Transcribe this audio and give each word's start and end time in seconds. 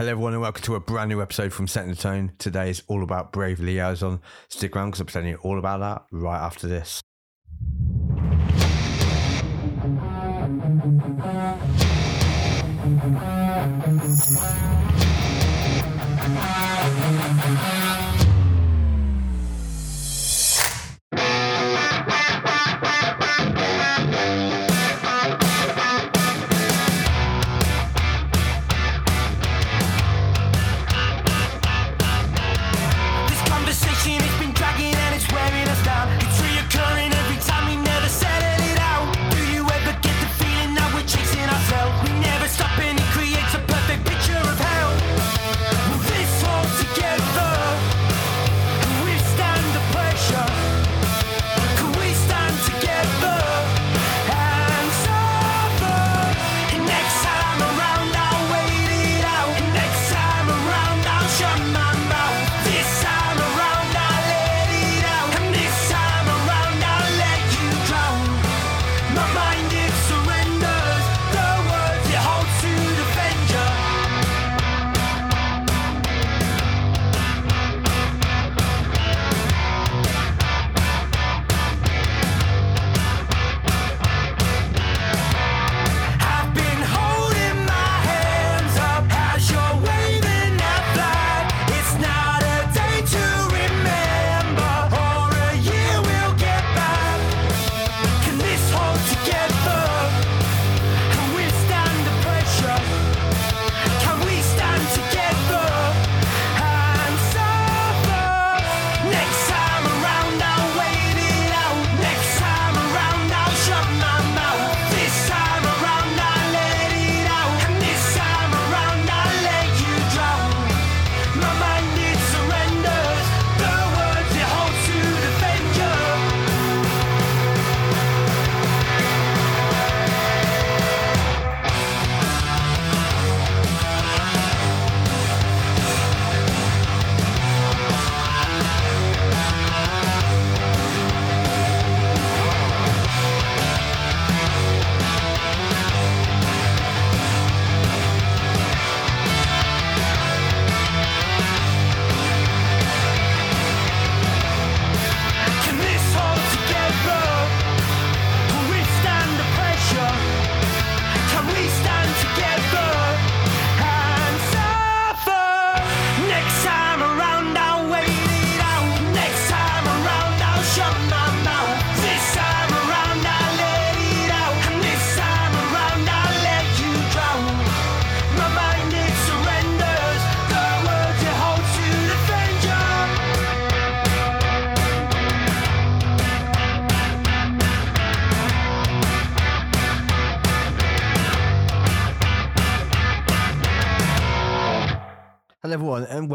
Hello, 0.00 0.12
everyone, 0.12 0.32
and 0.32 0.40
welcome 0.40 0.62
to 0.62 0.76
a 0.76 0.80
brand 0.80 1.10
new 1.10 1.20
episode 1.20 1.52
from 1.52 1.66
Setting 1.66 1.90
the 1.90 1.94
Tone. 1.94 2.32
Today 2.38 2.70
is 2.70 2.82
all 2.86 3.02
about 3.02 3.32
Brave 3.32 3.60
Liaison. 3.60 4.22
Stick 4.48 4.74
around 4.74 4.92
because 4.92 5.00
I'm 5.00 5.06
telling 5.08 5.28
you 5.28 5.38
all 5.42 5.58
about 5.58 5.80
that 5.80 6.06
right 6.10 6.40
after 6.40 6.66
this. 6.66 7.02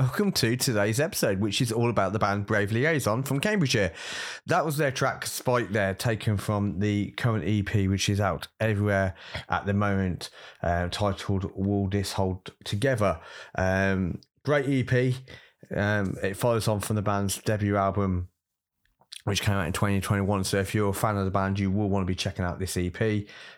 Welcome 0.06 0.32
to 0.32 0.56
today's 0.56 1.00
episode, 1.00 1.40
which 1.40 1.60
is 1.62 1.72
all 1.72 1.90
about 1.90 2.14
the 2.14 2.20
band 2.20 2.46
Brave 2.46 2.72
Liaison 2.72 3.24
from 3.24 3.40
Cambridgeshire. 3.40 3.92
That 4.46 4.64
was 4.64 4.78
their 4.78 4.92
track 4.92 5.26
Spike 5.26 5.72
there, 5.72 5.96
taken 5.96 6.38
from 6.38 6.78
the 6.78 7.10
current 7.18 7.44
EP, 7.44 7.90
which 7.90 8.08
is 8.08 8.22
out 8.22 8.48
everywhere 8.60 9.16
at 9.50 9.66
the 9.66 9.74
moment, 9.74 10.30
uh, 10.62 10.90
titled 10.90 11.52
Will 11.56 11.90
This 11.90 12.12
Hold 12.12 12.52
Together. 12.64 13.20
Um, 13.58 14.20
great 14.44 14.68
EP. 14.68 15.16
Um, 15.76 16.16
it 16.22 16.38
follows 16.38 16.68
on 16.68 16.82
from 16.82 16.98
the 16.98 17.02
band's 17.02 17.40
debut 17.40 17.76
album, 17.76 18.28
which 19.24 19.42
came 19.42 19.56
out 19.56 19.66
in 19.66 19.74
2021. 19.74 20.44
So 20.44 20.60
if 20.60 20.76
you're 20.76 20.90
a 20.90 20.94
fan 20.94 21.18
of 21.18 21.26
the 21.26 21.32
band, 21.32 21.58
you 21.58 21.72
will 21.72 21.90
want 21.90 22.04
to 22.04 22.08
be 22.08 22.14
checking 22.14 22.46
out 22.46 22.60
this 22.60 22.78
EP. 22.78 23.02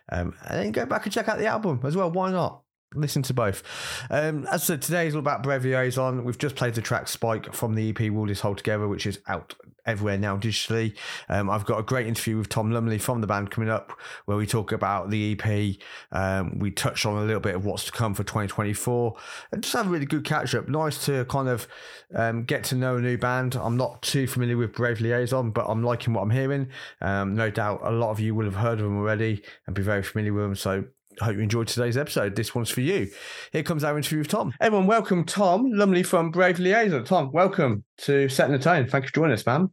Um, 0.09 0.33
and 0.47 0.59
then 0.61 0.71
go 0.71 0.85
back 0.85 1.03
and 1.03 1.11
check 1.11 1.27
out 1.27 1.39
the 1.39 1.47
album 1.47 1.81
as 1.83 1.97
well. 1.97 2.09
Why 2.09 2.31
not? 2.31 2.61
Listen 2.95 3.21
to 3.23 3.33
both. 3.33 3.63
Um, 4.09 4.45
as 4.47 4.63
I 4.63 4.65
said, 4.65 4.81
today 4.81 5.07
is 5.07 5.13
all 5.13 5.19
about 5.19 5.43
Brave 5.43 5.65
Liaison. 5.65 6.23
We've 6.23 6.37
just 6.37 6.55
played 6.55 6.73
the 6.73 6.81
track 6.81 7.09
Spike 7.09 7.53
from 7.53 7.75
the 7.75 7.89
EP 7.89 8.09
Will 8.11 8.27
This 8.27 8.39
Hold 8.39 8.57
Together, 8.59 8.87
which 8.87 9.05
is 9.05 9.19
out 9.27 9.55
everywhere 9.85 10.17
now 10.17 10.37
digitally. 10.37 10.95
Um, 11.29 11.49
I've 11.49 11.65
got 11.65 11.79
a 11.79 11.83
great 11.83 12.07
interview 12.07 12.37
with 12.37 12.49
Tom 12.49 12.71
Lumley 12.71 12.97
from 12.97 13.21
the 13.21 13.27
band 13.27 13.51
coming 13.51 13.69
up 13.69 13.91
where 14.25 14.37
we 14.37 14.45
talk 14.45 14.71
about 14.71 15.09
the 15.09 15.37
EP. 15.39 15.77
Um, 16.11 16.59
we 16.59 16.71
touched 16.71 17.05
on 17.05 17.21
a 17.21 17.25
little 17.25 17.39
bit 17.39 17.55
of 17.55 17.65
what's 17.65 17.85
to 17.85 17.91
come 17.91 18.13
for 18.13 18.23
2024 18.23 19.15
and 19.51 19.63
just 19.63 19.75
have 19.75 19.87
a 19.87 19.89
really 19.89 20.05
good 20.05 20.25
catch 20.25 20.53
up. 20.53 20.67
Nice 20.67 21.03
to 21.05 21.25
kind 21.25 21.47
of 21.47 21.67
um, 22.13 22.43
get 22.43 22.63
to 22.65 22.75
know 22.75 22.97
a 22.97 23.01
new 23.01 23.17
band. 23.17 23.55
I'm 23.55 23.77
not 23.77 24.01
too 24.01 24.27
familiar 24.27 24.57
with 24.57 24.73
Brave 24.73 25.01
Liaison, 25.01 25.51
but 25.51 25.65
I'm 25.67 25.83
liking 25.83 26.13
what 26.13 26.21
I'm 26.21 26.29
hearing. 26.29 26.69
Um, 27.01 27.35
no 27.35 27.49
doubt 27.49 27.79
a 27.83 27.91
lot 27.91 28.11
of 28.11 28.19
you 28.19 28.35
will 28.35 28.45
have 28.45 28.55
heard 28.55 28.79
of 28.79 28.85
them 28.85 28.97
already 28.97 29.41
and 29.65 29.75
be 29.75 29.81
very 29.81 30.03
familiar 30.03 30.33
with 30.33 30.43
them. 30.43 30.55
So 30.55 30.85
hope 31.21 31.35
you 31.35 31.41
enjoyed 31.41 31.67
today's 31.67 31.97
episode. 31.97 32.35
This 32.35 32.53
one's 32.53 32.69
for 32.69 32.81
you. 32.81 33.09
Here 33.51 33.63
comes 33.63 33.83
our 33.83 33.97
interview 33.97 34.19
with 34.19 34.27
Tom. 34.27 34.53
Everyone, 34.61 34.87
welcome 34.87 35.23
Tom 35.23 35.71
Lumley 35.71 36.03
from 36.03 36.31
Brave 36.31 36.59
Liaison. 36.59 37.03
Tom, 37.03 37.31
welcome 37.31 37.83
to 37.99 38.29
Setting 38.29 38.53
the 38.53 38.59
Tone. 38.59 38.87
Thank 38.87 39.05
you 39.05 39.07
for 39.09 39.15
joining 39.15 39.33
us, 39.33 39.45
man. 39.45 39.69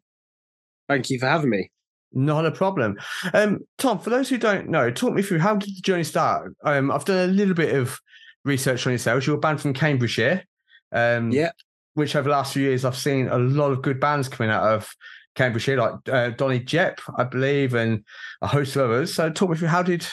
Thank 0.89 1.11
you 1.11 1.19
for 1.19 1.27
having 1.27 1.51
me. 1.51 1.71
Not 2.13 2.47
a 2.47 2.51
problem. 2.51 2.97
Um, 3.33 3.61
Tom, 3.79 3.99
for 3.99 4.11
those 4.11 4.29
who 4.29 4.39
don't 4.39 4.69
know, 4.69 4.91
talk 4.91 5.13
me 5.13 5.23
through 5.23 5.41
how 5.41 5.57
did 5.57 5.69
the 5.77 5.83
journey 5.83 6.05
start? 6.05 6.55
Um, 6.65 6.91
I've 6.91 7.05
done 7.05 7.29
a 7.29 7.33
little 7.33 7.55
bit 7.55 7.75
of 7.75 7.99
research 8.45 8.87
on 8.87 8.93
yourselves. 8.93 9.27
You're 9.27 9.37
a 9.37 9.41
band 9.41 9.61
from 9.61 9.75
Cambridgeshire. 9.75 10.45
Um, 10.93 11.31
Yeah. 11.31 11.51
Which 11.95 12.17
over 12.17 12.29
the 12.29 12.35
last 12.35 12.53
few 12.53 12.63
years, 12.65 12.85
I've 12.85 12.97
seen 12.97 13.29
a 13.29 13.39
lot 13.39 13.71
of 13.71 13.83
good 13.83 14.01
bands 14.01 14.29
coming 14.29 14.51
out 14.51 14.65
of 14.65 14.91
Cambridgeshire, 15.37 15.77
like 15.77 15.95
uh, 16.09 16.31
Donny 16.31 16.59
Jepp, 16.61 16.99
I 17.17 17.23
believe, 17.25 17.75
and 17.75 18.05
a 18.43 18.49
host 18.49 18.75
of 18.77 18.91
others. 18.91 19.15
So 19.15 19.31
talk 19.31 19.51
me 19.51 19.57
through 19.57 19.69
how 19.69 19.83
did 19.83 20.05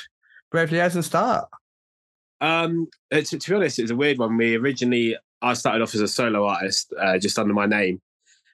Brave 0.51 0.71
Liaison 0.71 1.01
start? 1.01 1.49
Um, 2.41 2.87
uh, 3.11 3.21
to, 3.21 3.39
to 3.39 3.49
be 3.49 3.55
honest, 3.55 3.79
it 3.79 3.83
was 3.83 3.91
a 3.91 3.95
weird 3.95 4.17
one. 4.17 4.37
We 4.37 4.55
originally, 4.55 5.15
I 5.41 5.53
started 5.53 5.81
off 5.81 5.95
as 5.95 6.01
a 6.01 6.07
solo 6.07 6.45
artist, 6.45 6.93
uh, 6.99 7.17
just 7.17 7.39
under 7.39 7.53
my 7.53 7.65
name, 7.65 8.01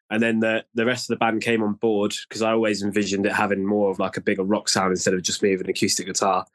and 0.10 0.22
then 0.22 0.40
the 0.40 0.64
the 0.74 0.86
rest 0.86 1.10
of 1.10 1.16
the 1.16 1.20
band 1.20 1.42
came 1.42 1.64
on 1.64 1.74
board 1.74 2.14
because 2.28 2.42
I 2.42 2.52
always 2.52 2.84
envisioned 2.84 3.26
it 3.26 3.34
having 3.34 3.66
more 3.66 3.90
of 3.90 4.00
like 4.00 4.18
a 4.18 4.22
bigger 4.22 4.44
rock 4.44 4.70
sound 4.70 4.92
instead 4.92 5.14
of 5.14 5.24
just 5.24 5.42
me 5.42 5.52
with 5.52 5.62
an 5.62 5.70
acoustic 5.70 6.06
guitar. 6.06 6.46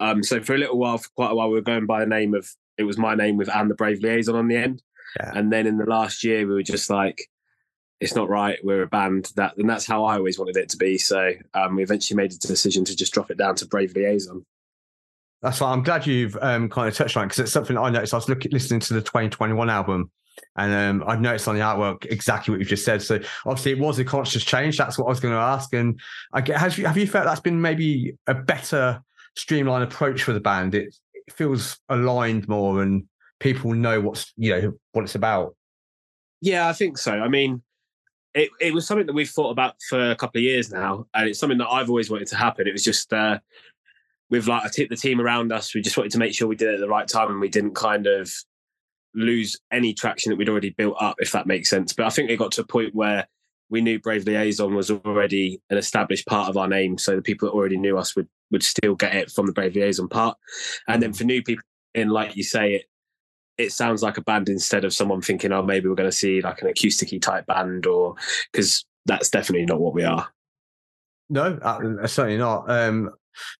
Um, 0.00 0.22
so 0.22 0.42
for 0.42 0.54
a 0.54 0.58
little 0.58 0.78
while, 0.78 0.98
for 0.98 1.08
quite 1.16 1.30
a 1.30 1.34
while, 1.34 1.48
we 1.48 1.54
were 1.54 1.62
going 1.62 1.86
by 1.86 2.00
the 2.00 2.06
name 2.06 2.34
of 2.34 2.48
it 2.78 2.84
was 2.84 2.98
my 2.98 3.14
name 3.14 3.36
with 3.36 3.54
and 3.54 3.70
the 3.70 3.74
Brave 3.74 4.00
Liaison 4.02 4.34
on 4.34 4.48
the 4.48 4.56
end. 4.56 4.82
Yeah. 5.20 5.32
And 5.34 5.52
then 5.52 5.66
in 5.66 5.76
the 5.76 5.84
last 5.84 6.24
year, 6.24 6.46
we 6.46 6.54
were 6.54 6.62
just 6.62 6.88
like, 6.88 7.28
it's 8.00 8.14
not 8.14 8.28
right. 8.28 8.58
We're 8.64 8.82
a 8.82 8.88
band 8.88 9.30
that, 9.36 9.56
and 9.58 9.68
that's 9.68 9.86
how 9.86 10.04
I 10.04 10.16
always 10.16 10.38
wanted 10.38 10.56
it 10.56 10.70
to 10.70 10.76
be. 10.76 10.98
So 10.98 11.32
um, 11.54 11.76
we 11.76 11.82
eventually 11.82 12.16
made 12.16 12.32
a 12.32 12.38
decision 12.38 12.84
to 12.86 12.96
just 12.96 13.12
drop 13.12 13.30
it 13.30 13.38
down 13.38 13.54
to 13.56 13.66
Brave 13.66 13.94
Liaison. 13.94 14.44
That's 15.42 15.60
why 15.60 15.72
I'm 15.72 15.82
glad 15.82 16.06
you've 16.06 16.36
um, 16.40 16.68
kind 16.68 16.88
of 16.88 16.94
touched 16.94 17.16
on 17.16 17.24
it 17.24 17.26
because 17.26 17.40
it's 17.40 17.52
something 17.52 17.76
I 17.76 17.90
noticed. 17.90 18.14
I 18.14 18.18
was 18.18 18.28
listening 18.28 18.80
to 18.80 18.94
the 18.94 19.00
2021 19.00 19.68
album, 19.68 20.10
and 20.56 20.72
um, 21.02 21.08
I've 21.08 21.20
noticed 21.20 21.48
on 21.48 21.56
the 21.56 21.60
artwork 21.62 22.06
exactly 22.06 22.52
what 22.52 22.60
you've 22.60 22.68
just 22.68 22.84
said. 22.84 23.02
So 23.02 23.18
obviously, 23.44 23.72
it 23.72 23.78
was 23.78 23.98
a 23.98 24.04
conscious 24.04 24.44
change. 24.44 24.78
That's 24.78 24.98
what 24.98 25.06
I 25.06 25.10
was 25.10 25.20
going 25.20 25.34
to 25.34 25.40
ask. 25.40 25.72
And 25.74 26.00
I 26.32 26.42
get, 26.42 26.58
has 26.58 26.78
you, 26.78 26.86
have 26.86 26.96
you 26.96 27.08
felt 27.08 27.24
that's 27.24 27.40
been 27.40 27.60
maybe 27.60 28.16
a 28.28 28.34
better 28.34 29.02
streamlined 29.34 29.84
approach 29.84 30.22
for 30.22 30.32
the 30.32 30.40
band? 30.40 30.76
It, 30.76 30.94
it 31.12 31.32
feels 31.32 31.78
aligned 31.88 32.48
more, 32.48 32.82
and 32.82 33.04
people 33.40 33.74
know 33.74 34.00
what's 34.00 34.32
you 34.36 34.54
know 34.54 34.72
what 34.92 35.02
it's 35.02 35.16
about. 35.16 35.56
Yeah, 36.40 36.68
I 36.68 36.72
think 36.72 36.98
so. 36.98 37.12
I 37.12 37.26
mean, 37.28 37.62
it, 38.34 38.50
it 38.60 38.72
was 38.72 38.86
something 38.86 39.06
that 39.06 39.12
we've 39.12 39.28
thought 39.28 39.50
about 39.50 39.74
for 39.88 40.10
a 40.10 40.16
couple 40.16 40.38
of 40.38 40.44
years 40.44 40.72
now, 40.72 41.06
and 41.14 41.28
it's 41.28 41.38
something 41.38 41.58
that 41.58 41.68
I've 41.68 41.88
always 41.88 42.10
wanted 42.10 42.28
to 42.28 42.36
happen. 42.36 42.66
It 42.66 42.72
was 42.72 42.84
just 42.84 43.12
uh, 43.12 43.38
with 44.32 44.48
like 44.48 44.72
the 44.72 44.96
team 44.96 45.20
around 45.20 45.52
us, 45.52 45.74
we 45.74 45.82
just 45.82 45.98
wanted 45.98 46.10
to 46.10 46.18
make 46.18 46.34
sure 46.34 46.48
we 46.48 46.56
did 46.56 46.70
it 46.70 46.74
at 46.76 46.80
the 46.80 46.88
right 46.88 47.06
time 47.06 47.30
and 47.30 47.38
we 47.38 47.50
didn't 47.50 47.74
kind 47.74 48.06
of 48.06 48.32
lose 49.14 49.58
any 49.70 49.92
traction 49.92 50.30
that 50.30 50.36
we'd 50.36 50.48
already 50.48 50.70
built 50.70 50.96
up, 50.98 51.16
if 51.18 51.32
that 51.32 51.46
makes 51.46 51.68
sense. 51.68 51.92
But 51.92 52.06
I 52.06 52.08
think 52.08 52.30
it 52.30 52.38
got 52.38 52.50
to 52.52 52.62
a 52.62 52.66
point 52.66 52.94
where 52.94 53.28
we 53.68 53.82
knew 53.82 54.00
Brave 54.00 54.24
Liaison 54.24 54.74
was 54.74 54.90
already 54.90 55.60
an 55.68 55.76
established 55.76 56.26
part 56.26 56.48
of 56.48 56.56
our 56.56 56.66
name, 56.66 56.96
so 56.96 57.14
the 57.14 57.20
people 57.20 57.46
that 57.46 57.54
already 57.54 57.76
knew 57.76 57.98
us 57.98 58.16
would 58.16 58.26
would 58.50 58.62
still 58.62 58.94
get 58.94 59.14
it 59.14 59.30
from 59.30 59.46
the 59.46 59.52
Brave 59.52 59.74
Liaison 59.74 60.08
part. 60.08 60.38
And 60.88 61.02
then 61.02 61.12
for 61.12 61.24
new 61.24 61.42
people 61.42 61.64
in, 61.94 62.08
like 62.08 62.34
you 62.34 62.42
say, 62.42 62.76
it 62.76 62.84
it 63.58 63.72
sounds 63.72 64.02
like 64.02 64.16
a 64.16 64.22
band 64.22 64.48
instead 64.48 64.86
of 64.86 64.94
someone 64.94 65.20
thinking, 65.20 65.52
oh, 65.52 65.62
maybe 65.62 65.88
we're 65.88 65.94
going 65.94 66.10
to 66.10 66.16
see 66.16 66.40
like 66.40 66.62
an 66.62 66.68
acousticy 66.68 67.20
type 67.20 67.44
band, 67.44 67.84
or 67.84 68.14
because 68.50 68.86
that's 69.04 69.28
definitely 69.28 69.66
not 69.66 69.80
what 69.80 69.92
we 69.92 70.04
are. 70.04 70.26
No, 71.28 71.58
uh, 71.62 72.06
certainly 72.06 72.38
not. 72.38 72.70
Um, 72.70 73.10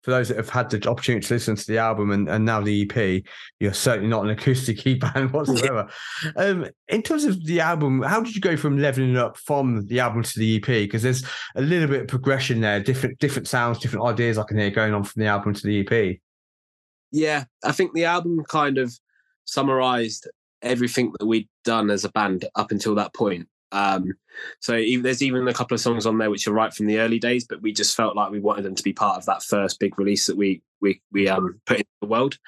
for 0.03 0.11
those 0.11 0.29
that 0.29 0.37
have 0.37 0.49
had 0.49 0.71
the 0.71 0.89
opportunity 0.89 1.27
to 1.27 1.35
listen 1.35 1.57
to 1.57 1.67
the 1.67 1.79
album 1.79 2.11
and, 2.11 2.29
and 2.29 2.45
now 2.45 2.61
the 2.61 2.83
EP, 2.83 3.23
you're 3.61 3.73
certainly 3.73 4.09
not 4.09 4.25
an 4.25 4.31
acoustic 4.31 4.83
band 5.01 5.31
whatsoever. 5.33 5.89
um, 6.37 6.67
in 6.89 7.03
terms 7.03 7.25
of 7.25 7.45
the 7.45 7.61
album, 7.61 8.03
how 8.03 8.21
did 8.21 8.35
you 8.35 8.41
go 8.41 8.57
from 8.57 8.79
leveling 8.79 9.17
up 9.17 9.37
from 9.37 9.87
the 9.87 10.01
album 10.01 10.23
to 10.23 10.39
the 10.39 10.57
EP? 10.57 10.67
Because 10.67 11.03
there's 11.03 11.25
a 11.57 11.63
little 11.63 11.89
bit 11.89 12.03
of 12.03 12.09
progression 12.09 12.61
there, 12.61 12.81
different 12.81 13.19
different 13.19 13.49
sounds, 13.49 13.79
different 13.79 14.07
ideas 14.07 14.39
I 14.39 14.45
can 14.45 14.59
hear 14.59 14.71
going 14.71 14.95
on 14.95 15.05
from 15.05 15.21
the 15.21 15.29
album 15.29 15.55
to 15.55 15.67
the 15.67 15.87
EP. 15.87 16.19
Yeah, 17.11 17.45
I 17.63 17.73
think 17.73 17.93
the 17.93 18.07
album 18.07 18.43
kind 18.49 18.79
of 18.79 18.99
summarized 19.45 20.29
everything 20.63 21.13
that 21.19 21.27
we'd 21.27 21.49
done 21.65 21.91
as 21.91 22.05
a 22.05 22.11
band 22.11 22.47
up 22.55 22.71
until 22.71 22.95
that 22.95 23.13
point. 23.15 23.49
Um, 23.73 24.13
so 24.61 24.77
even, 24.77 25.03
there's 25.03 25.23
even 25.23 25.49
a 25.49 25.55
couple 25.55 25.75
of 25.75 25.81
songs 25.81 26.07
on 26.07 26.19
there 26.19 26.31
which 26.31 26.47
are 26.47 26.53
right 26.53 26.73
from 26.73 26.87
the 26.87 26.99
early 26.99 27.19
days, 27.19 27.45
but 27.45 27.63
we 27.63 27.73
just 27.73 27.97
felt 27.97 28.15
like 28.15 28.31
we 28.31 28.41
wanted 28.41 28.65
them 28.65 28.75
to 28.75 28.83
be 28.83 28.93
part 28.93 29.17
of 29.17 29.27
that 29.27 29.43
first 29.43 29.81
big 29.81 29.99
release 29.99 30.27
that 30.27 30.37
we 30.37 30.63
we 30.81 31.01
we 31.13 31.29
um 31.29 31.61
put 31.67 31.79
into 31.79 31.89
the 32.01 32.09
world. 32.09 32.39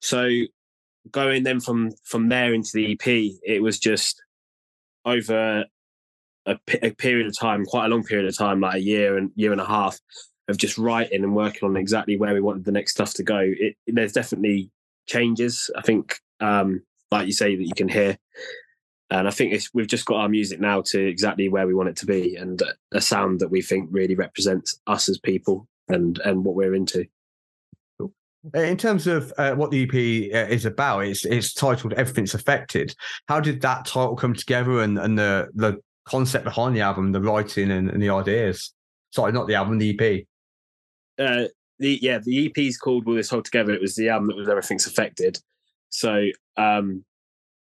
So 0.00 0.28
going 1.10 1.44
then 1.44 1.60
from 1.60 1.92
from 2.04 2.28
there 2.28 2.52
into 2.52 2.70
the 2.74 2.92
EP, 2.92 3.06
it 3.44 3.62
was 3.62 3.78
just 3.78 4.22
over 5.04 5.64
a, 6.46 6.58
a 6.82 6.90
period 6.90 7.26
of 7.26 7.38
time, 7.38 7.64
quite 7.64 7.86
a 7.86 7.88
long 7.88 8.04
period 8.04 8.28
of 8.28 8.36
time, 8.36 8.60
like 8.60 8.76
a 8.76 8.82
year 8.82 9.16
and 9.16 9.30
year 9.36 9.52
and 9.52 9.60
a 9.60 9.66
half 9.66 9.98
of 10.48 10.56
just 10.56 10.78
writing 10.78 11.24
and 11.24 11.34
working 11.34 11.68
on 11.68 11.76
exactly 11.76 12.16
where 12.16 12.34
we 12.34 12.40
wanted 12.40 12.64
the 12.64 12.72
next 12.72 12.92
stuff 12.92 13.14
to 13.14 13.22
go. 13.22 13.40
It, 13.40 13.76
there's 13.86 14.12
definitely 14.12 14.70
changes. 15.06 15.70
I 15.76 15.82
think, 15.82 16.20
um, 16.40 16.82
like 17.10 17.26
you 17.26 17.32
say, 17.32 17.56
that 17.56 17.64
you 17.64 17.74
can 17.74 17.88
hear 17.88 18.16
and 19.10 19.28
I 19.28 19.30
think 19.30 19.60
we've 19.72 19.86
just 19.86 20.06
got 20.06 20.16
our 20.16 20.28
music 20.28 20.60
now 20.60 20.82
to 20.86 21.06
exactly 21.06 21.48
where 21.48 21.66
we 21.66 21.74
want 21.74 21.88
it 21.88 21.96
to 21.96 22.06
be, 22.06 22.36
and 22.36 22.62
a 22.92 23.00
sound 23.00 23.40
that 23.40 23.50
we 23.50 23.62
think 23.62 23.88
really 23.92 24.14
represents 24.14 24.80
us 24.86 25.08
as 25.08 25.18
people 25.18 25.68
and 25.88 26.18
and 26.18 26.44
what 26.44 26.56
we're 26.56 26.74
into. 26.74 27.06
In 28.54 28.76
terms 28.76 29.06
of 29.06 29.32
uh, 29.38 29.54
what 29.54 29.70
the 29.70 29.82
EP 29.82 30.34
uh, 30.34 30.52
is 30.52 30.66
about, 30.66 31.00
it's 31.00 31.24
it's 31.24 31.54
titled 31.54 31.92
"Everything's 31.94 32.34
Affected." 32.34 32.94
How 33.28 33.40
did 33.40 33.60
that 33.62 33.86
title 33.86 34.16
come 34.16 34.34
together, 34.34 34.80
and 34.82 34.98
and 34.98 35.18
the 35.18 35.48
the 35.54 35.80
concept 36.04 36.44
behind 36.44 36.76
the 36.76 36.80
album, 36.80 37.12
the 37.12 37.20
writing 37.20 37.70
and, 37.70 37.90
and 37.90 38.02
the 38.02 38.10
ideas? 38.10 38.72
Sorry, 39.12 39.32
not 39.32 39.46
the 39.46 39.54
album, 39.54 39.78
the 39.78 39.96
EP. 39.98 40.24
Uh, 41.18 41.48
the 41.78 41.98
yeah, 42.02 42.18
the 42.22 42.46
EP 42.46 42.58
is 42.58 42.76
called 42.76 43.06
"Will 43.06 43.16
This 43.16 43.30
Hold 43.30 43.44
Together." 43.44 43.72
It 43.72 43.80
was 43.80 43.94
the 43.94 44.08
album 44.08 44.28
that 44.28 44.36
was 44.36 44.48
"Everything's 44.48 44.86
Affected." 44.86 45.38
So 45.90 46.26
um, 46.56 47.04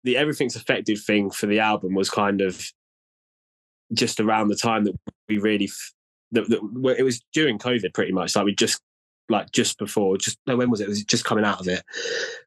the 0.05 0.15
everything's 0.15 0.55
affected 0.55 0.97
thing 0.99 1.31
for 1.31 1.47
the 1.47 1.59
album 1.59 1.95
was 1.95 2.09
kind 2.09 2.39
of 2.39 2.71
just 3.93 4.19
around 4.19 4.47
the 4.47 4.55
time 4.55 4.85
that 4.85 4.93
we 5.27 5.39
really 5.39 5.69
that, 6.31 6.47
that 6.49 6.95
it 6.97 7.03
was 7.03 7.21
during 7.33 7.57
COVID 7.57 7.93
pretty 7.93 8.11
much. 8.11 8.35
Like 8.35 8.45
we 8.45 8.55
just 8.55 8.81
like 9.29 9.51
just 9.51 9.79
before, 9.79 10.17
just 10.17 10.37
no, 10.45 10.55
when 10.55 10.69
was 10.69 10.79
it? 10.79 10.87
was 10.87 11.01
it 11.01 11.07
just 11.07 11.25
coming 11.25 11.43
out 11.43 11.59
of 11.59 11.67
it. 11.67 11.83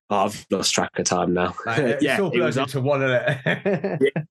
Oh, 0.09 0.27
I've 0.27 0.47
lost 0.51 0.73
track 0.73 0.97
of 0.99 1.05
time 1.05 1.35
now. 1.35 1.55
yeah, 1.67 2.19
it 2.33 2.41
was 2.41 2.57
to 2.73 2.81
one 2.81 3.03
of 3.03 3.11
it. 3.11 3.39
yeah. 4.15 4.23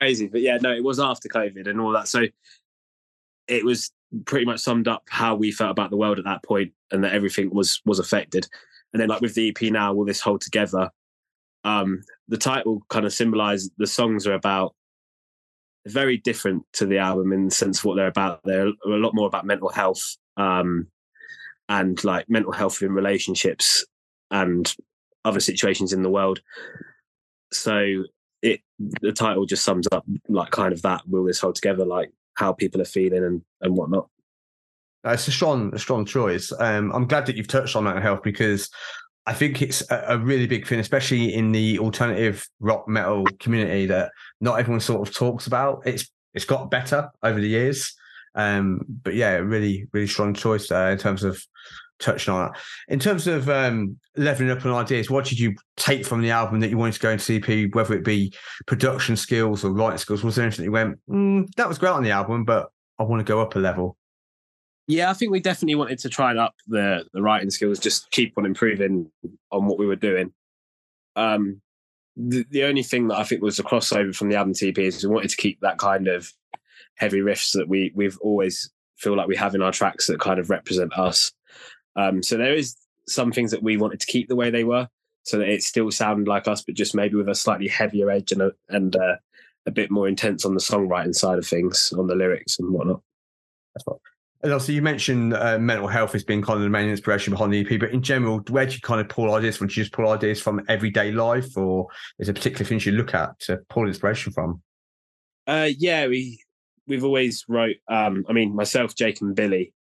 Crazy, 0.00 0.26
but 0.26 0.40
yeah, 0.40 0.58
no, 0.60 0.72
it 0.72 0.82
was 0.82 0.98
after 0.98 1.28
COVID 1.28 1.68
and 1.68 1.80
all 1.80 1.92
that. 1.92 2.08
So 2.08 2.24
it 3.46 3.64
was 3.64 3.92
pretty 4.24 4.44
much 4.44 4.58
summed 4.58 4.88
up 4.88 5.04
how 5.08 5.36
we 5.36 5.52
felt 5.52 5.70
about 5.70 5.90
the 5.90 5.96
world 5.96 6.18
at 6.18 6.24
that 6.24 6.42
point, 6.42 6.72
and 6.90 7.04
that 7.04 7.14
everything 7.14 7.50
was 7.50 7.80
was 7.84 8.00
affected. 8.00 8.48
And 8.92 9.00
then, 9.00 9.08
like 9.08 9.20
with 9.20 9.34
the 9.34 9.48
EP 9.50 9.70
now, 9.70 9.94
will 9.94 10.04
this 10.04 10.20
hold 10.20 10.40
together? 10.40 10.90
Um, 11.66 12.04
the 12.28 12.38
title 12.38 12.80
kind 12.88 13.04
of 13.04 13.12
symbolizes 13.12 13.70
the 13.76 13.88
songs 13.88 14.24
are 14.24 14.34
about 14.34 14.74
very 15.84 16.16
different 16.16 16.64
to 16.74 16.86
the 16.86 16.98
album 16.98 17.32
in 17.32 17.46
the 17.46 17.50
sense 17.50 17.80
of 17.80 17.84
what 17.84 17.96
they're 17.96 18.06
about. 18.06 18.40
They're 18.44 18.68
a 18.68 18.72
lot 18.86 19.14
more 19.14 19.26
about 19.26 19.44
mental 19.44 19.68
health 19.68 20.16
um, 20.36 20.86
and 21.68 22.02
like 22.04 22.30
mental 22.30 22.52
health 22.52 22.82
in 22.82 22.92
relationships 22.92 23.84
and 24.30 24.72
other 25.24 25.40
situations 25.40 25.92
in 25.92 26.02
the 26.02 26.10
world. 26.10 26.40
So 27.52 28.04
it 28.42 28.60
the 29.00 29.12
title 29.12 29.44
just 29.44 29.64
sums 29.64 29.88
up 29.90 30.04
like 30.28 30.52
kind 30.52 30.72
of 30.72 30.82
that. 30.82 31.02
Will 31.08 31.24
this 31.24 31.40
hold 31.40 31.56
together? 31.56 31.84
Like 31.84 32.12
how 32.34 32.52
people 32.52 32.80
are 32.80 32.84
feeling 32.84 33.24
and 33.24 33.42
and 33.60 33.76
whatnot. 33.76 34.08
It's 35.04 35.28
a 35.28 35.32
strong, 35.32 35.72
a 35.74 35.78
strong 35.78 36.04
choice. 36.04 36.52
Um, 36.58 36.92
I'm 36.92 37.06
glad 37.06 37.26
that 37.26 37.36
you've 37.36 37.46
touched 37.48 37.76
on 37.76 37.84
mental 37.84 38.02
health 38.02 38.22
because 38.24 38.68
I 39.26 39.34
think 39.34 39.60
it's 39.60 39.82
a, 39.90 40.18
really 40.18 40.46
big 40.46 40.68
thing, 40.68 40.78
especially 40.78 41.34
in 41.34 41.50
the 41.50 41.80
alternative 41.80 42.48
rock 42.60 42.86
metal 42.86 43.26
community 43.40 43.86
that 43.86 44.12
not 44.40 44.60
everyone 44.60 44.80
sort 44.80 45.06
of 45.06 45.12
talks 45.12 45.48
about. 45.48 45.82
It's 45.84 46.08
it's 46.32 46.44
got 46.44 46.70
better 46.70 47.10
over 47.22 47.40
the 47.40 47.48
years, 47.48 47.94
um, 48.36 48.82
but 49.02 49.14
yeah, 49.14 49.32
really 49.36 49.88
really 49.92 50.06
strong 50.06 50.32
choice 50.32 50.70
uh, 50.70 50.90
in 50.92 50.98
terms 50.98 51.24
of 51.24 51.42
touching 51.98 52.34
on 52.34 52.52
that. 52.52 52.60
In 52.88 53.00
terms 53.00 53.26
of 53.26 53.48
um, 53.48 53.98
leveling 54.16 54.50
up 54.50 54.64
on 54.64 54.72
ideas, 54.72 55.10
what 55.10 55.24
did 55.24 55.40
you 55.40 55.56
take 55.76 56.06
from 56.06 56.22
the 56.22 56.30
album 56.30 56.60
that 56.60 56.70
you 56.70 56.78
wanted 56.78 56.94
to 56.94 57.00
go 57.00 57.10
into 57.10 57.34
EP, 57.34 57.74
whether 57.74 57.94
it 57.94 58.04
be 58.04 58.32
production 58.66 59.16
skills 59.16 59.64
or 59.64 59.72
writing 59.72 59.98
skills? 59.98 60.22
Was 60.22 60.36
there 60.36 60.44
anything 60.44 60.66
you 60.66 60.72
went, 60.72 60.98
mm, 61.08 61.48
that 61.56 61.68
was 61.68 61.78
great 61.78 61.90
on 61.90 62.04
the 62.04 62.10
album, 62.10 62.44
but 62.44 62.68
I 62.98 63.02
want 63.02 63.20
to 63.20 63.30
go 63.30 63.40
up 63.40 63.56
a 63.56 63.58
level? 63.58 63.96
Yeah, 64.88 65.10
I 65.10 65.14
think 65.14 65.32
we 65.32 65.40
definitely 65.40 65.74
wanted 65.74 65.98
to 66.00 66.08
try 66.08 66.30
and 66.30 66.38
up 66.38 66.54
the 66.66 67.04
the 67.12 67.22
writing 67.22 67.50
skills, 67.50 67.78
just 67.78 68.10
keep 68.10 68.34
on 68.38 68.46
improving 68.46 69.10
on 69.50 69.66
what 69.66 69.78
we 69.78 69.86
were 69.86 69.96
doing. 69.96 70.32
Um, 71.16 71.60
the, 72.16 72.46
the 72.50 72.64
only 72.64 72.82
thing 72.82 73.08
that 73.08 73.18
I 73.18 73.24
think 73.24 73.42
was 73.42 73.58
a 73.58 73.64
crossover 73.64 74.14
from 74.14 74.28
the 74.28 74.36
album 74.36 74.54
TP 74.54 74.78
is 74.78 75.04
we 75.04 75.12
wanted 75.12 75.30
to 75.30 75.36
keep 75.36 75.60
that 75.60 75.78
kind 75.78 76.08
of 76.08 76.32
heavy 76.94 77.18
riffs 77.18 77.52
that 77.52 77.68
we 77.68 77.92
we've 77.94 78.18
always 78.18 78.70
feel 78.96 79.16
like 79.16 79.28
we 79.28 79.36
have 79.36 79.54
in 79.54 79.62
our 79.62 79.72
tracks 79.72 80.06
that 80.06 80.20
kind 80.20 80.38
of 80.38 80.50
represent 80.50 80.96
us. 80.98 81.32
Um, 81.96 82.22
so 82.22 82.36
there 82.36 82.54
is 82.54 82.76
some 83.08 83.32
things 83.32 83.50
that 83.50 83.62
we 83.62 83.76
wanted 83.76 84.00
to 84.00 84.06
keep 84.06 84.28
the 84.28 84.36
way 84.36 84.50
they 84.50 84.64
were, 84.64 84.88
so 85.24 85.38
that 85.38 85.48
it 85.48 85.62
still 85.62 85.90
sounded 85.90 86.28
like 86.28 86.46
us, 86.46 86.62
but 86.62 86.76
just 86.76 86.94
maybe 86.94 87.16
with 87.16 87.28
a 87.28 87.34
slightly 87.34 87.68
heavier 87.68 88.10
edge 88.10 88.32
and 88.32 88.42
a, 88.42 88.52
and 88.68 88.94
uh, 88.94 89.16
a 89.66 89.70
bit 89.70 89.90
more 89.90 90.06
intense 90.08 90.44
on 90.44 90.54
the 90.54 90.60
songwriting 90.60 91.14
side 91.14 91.38
of 91.38 91.46
things, 91.46 91.92
on 91.98 92.06
the 92.06 92.14
lyrics 92.14 92.58
and 92.58 92.70
whatnot. 92.70 93.02
That's 93.74 93.86
what 93.86 93.98
and 94.42 94.52
also, 94.52 94.72
you 94.72 94.82
mentioned 94.82 95.34
uh, 95.34 95.58
mental 95.58 95.88
health 95.88 96.14
as 96.14 96.22
being 96.22 96.42
kind 96.42 96.58
of 96.58 96.62
the 96.62 96.68
main 96.68 96.88
inspiration 96.88 97.32
behind 97.32 97.52
the 97.52 97.60
EP, 97.60 97.80
but 97.80 97.90
in 97.90 98.02
general, 98.02 98.38
where 98.50 98.66
do 98.66 98.74
you 98.74 98.80
kind 98.80 99.00
of 99.00 99.08
pull 99.08 99.34
ideas 99.34 99.56
from? 99.56 99.68
Do 99.68 99.72
you 99.72 99.82
just 99.82 99.92
pull 99.92 100.08
ideas 100.08 100.40
from 100.40 100.62
everyday 100.68 101.10
life, 101.10 101.56
or 101.56 101.88
is 102.18 102.26
there 102.26 102.34
particular 102.34 102.64
things 102.64 102.84
you 102.84 102.92
look 102.92 103.14
at 103.14 103.38
to 103.40 103.58
pull 103.70 103.86
inspiration 103.86 104.32
from? 104.32 104.62
Uh, 105.46 105.70
yeah, 105.78 106.06
we 106.06 106.38
we've 106.86 107.04
always 107.04 107.44
wrote. 107.48 107.76
Um, 107.88 108.24
I 108.28 108.32
mean, 108.32 108.54
myself, 108.54 108.94
Jake, 108.94 109.20
and 109.20 109.34
Billy, 109.34 109.72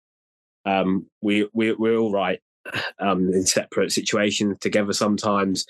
um, 0.64 1.06
we 1.20 1.49
we 1.52 1.73
we're 1.73 1.96
all 1.96 2.12
right 2.12 2.40
um, 3.00 3.32
in 3.32 3.44
separate 3.46 3.92
situations 3.92 4.56
together. 4.61 4.92
Sometimes, 4.92 5.66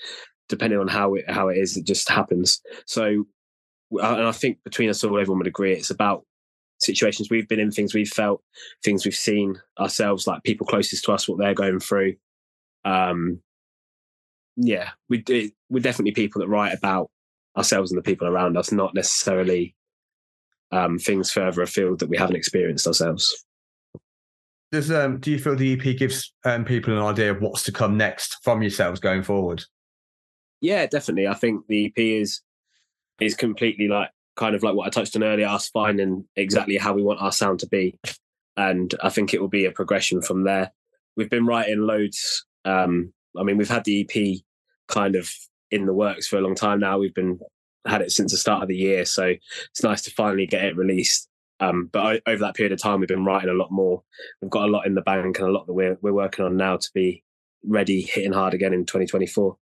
depending 0.47 0.79
on 0.79 0.87
how 0.87 1.15
it 1.15 1.29
how 1.29 1.49
it 1.49 1.57
is, 1.57 1.75
it 1.75 1.85
just 1.85 2.07
happens. 2.07 2.61
So, 2.85 3.25
and 3.91 4.27
I 4.27 4.31
think 4.31 4.59
between 4.63 4.89
us 4.89 5.03
all, 5.03 5.19
everyone 5.19 5.39
would 5.39 5.47
agree 5.47 5.73
it's 5.73 5.89
about 5.89 6.23
situations 6.79 7.29
we've 7.29 7.47
been 7.47 7.59
in, 7.59 7.71
things 7.71 7.93
we've 7.93 8.09
felt, 8.09 8.43
things 8.83 9.05
we've 9.05 9.15
seen 9.15 9.59
ourselves, 9.79 10.27
like 10.27 10.43
people 10.43 10.67
closest 10.67 11.03
to 11.05 11.11
us, 11.11 11.27
what 11.27 11.37
they're 11.37 11.53
going 11.53 11.79
through. 11.79 12.15
Um, 12.83 13.41
yeah, 14.55 14.91
we 15.09 15.19
do, 15.19 15.49
we're 15.69 15.81
definitely 15.81 16.13
people 16.13 16.41
that 16.41 16.47
write 16.47 16.73
about 16.73 17.09
ourselves 17.57 17.91
and 17.91 17.97
the 17.97 18.03
people 18.03 18.27
around 18.27 18.57
us, 18.57 18.71
not 18.71 18.93
necessarily 18.93 19.75
um, 20.71 20.97
things 20.99 21.31
further 21.31 21.61
afield 21.61 21.99
that 21.99 22.09
we 22.09 22.17
haven't 22.17 22.35
experienced 22.35 22.87
ourselves. 22.87 23.45
Does 24.71 24.91
um, 24.91 25.19
do 25.19 25.31
you 25.31 25.39
feel 25.39 25.55
the 25.55 25.73
EP 25.73 25.97
gives 25.97 26.33
um, 26.43 26.65
people 26.65 26.97
an 26.97 27.03
idea 27.03 27.31
of 27.31 27.41
what's 27.41 27.63
to 27.63 27.71
come 27.71 27.97
next 27.97 28.37
from 28.43 28.61
yourselves 28.61 28.99
going 28.99 29.23
forward? 29.23 29.63
Yeah, 30.59 30.85
definitely. 30.87 31.27
I 31.27 31.35
think 31.35 31.65
the 31.67 31.85
EP 31.85 31.97
is 31.97 32.41
is 33.21 33.35
completely 33.35 33.87
like 33.87 34.09
kind 34.35 34.55
of 34.55 34.63
like 34.63 34.75
what 34.75 34.87
I 34.87 34.89
touched 34.89 35.15
on 35.15 35.23
earlier, 35.23 35.47
us 35.47 35.69
finding 35.69 36.25
exactly 36.35 36.77
how 36.77 36.93
we 36.93 37.03
want 37.03 37.21
our 37.21 37.31
sound 37.31 37.59
to 37.61 37.67
be. 37.67 37.97
And 38.57 38.93
I 39.01 39.09
think 39.09 39.33
it 39.33 39.41
will 39.41 39.47
be 39.47 39.65
a 39.65 39.71
progression 39.71 40.21
from 40.21 40.43
there. 40.43 40.71
We've 41.15 41.29
been 41.29 41.45
writing 41.45 41.81
loads. 41.81 42.45
Um, 42.63 43.13
I 43.37 43.43
mean, 43.43 43.57
we've 43.57 43.69
had 43.69 43.83
the 43.85 44.01
EP 44.01 44.41
kind 44.87 45.15
of 45.15 45.29
in 45.71 45.85
the 45.85 45.93
works 45.93 46.27
for 46.27 46.37
a 46.37 46.41
long 46.41 46.55
time 46.55 46.79
now. 46.79 46.97
We've 46.97 47.13
been 47.13 47.39
had 47.85 48.01
it 48.01 48.11
since 48.11 48.31
the 48.31 48.37
start 48.37 48.63
of 48.63 48.67
the 48.67 48.75
year, 48.75 49.05
so 49.05 49.25
it's 49.25 49.83
nice 49.83 50.01
to 50.03 50.11
finally 50.11 50.47
get 50.47 50.65
it 50.65 50.77
released. 50.77 51.29
Um, 51.59 51.89
but 51.91 52.21
over 52.25 52.39
that 52.39 52.55
period 52.55 52.73
of 52.73 52.81
time, 52.81 52.99
we've 52.99 53.07
been 53.07 53.25
writing 53.25 53.49
a 53.49 53.53
lot 53.53 53.71
more. 53.71 54.03
We've 54.41 54.51
got 54.51 54.67
a 54.67 54.71
lot 54.71 54.85
in 54.85 54.95
the 54.95 55.01
bank 55.01 55.39
and 55.39 55.47
a 55.47 55.51
lot 55.51 55.67
that 55.67 55.73
we're 55.73 55.97
we're 56.01 56.13
working 56.13 56.45
on 56.45 56.57
now 56.57 56.77
to 56.77 56.89
be 56.93 57.23
ready, 57.63 58.01
hitting 58.01 58.33
hard 58.33 58.53
again 58.53 58.73
in 58.73 58.85
2024. 58.85 59.57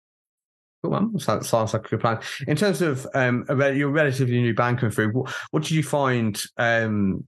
Cool, 0.82 0.92
man. 0.92 1.18
Sounds, 1.18 1.48
sounds 1.48 1.74
like 1.74 1.86
a 1.86 1.88
good 1.88 2.00
plan. 2.00 2.20
In 2.46 2.56
terms 2.56 2.80
of 2.80 3.06
um, 3.14 3.44
a, 3.48 3.72
your 3.72 3.90
relatively 3.90 4.40
new 4.40 4.54
band 4.54 4.78
coming 4.78 4.92
through, 4.92 5.12
what, 5.12 5.32
what 5.50 5.62
did 5.62 5.72
you 5.72 5.82
find 5.82 6.42
um, 6.56 7.26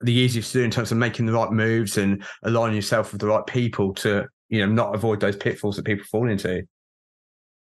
the 0.00 0.12
easiest 0.12 0.52
to 0.52 0.58
do 0.58 0.64
in 0.64 0.70
terms 0.70 0.90
of 0.90 0.98
making 0.98 1.26
the 1.26 1.32
right 1.32 1.50
moves 1.50 1.98
and 1.98 2.24
aligning 2.42 2.76
yourself 2.76 3.12
with 3.12 3.20
the 3.20 3.26
right 3.26 3.46
people 3.46 3.92
to, 3.94 4.26
you 4.48 4.60
know, 4.60 4.72
not 4.72 4.94
avoid 4.94 5.20
those 5.20 5.36
pitfalls 5.36 5.76
that 5.76 5.84
people 5.84 6.04
fall 6.04 6.28
into? 6.28 6.62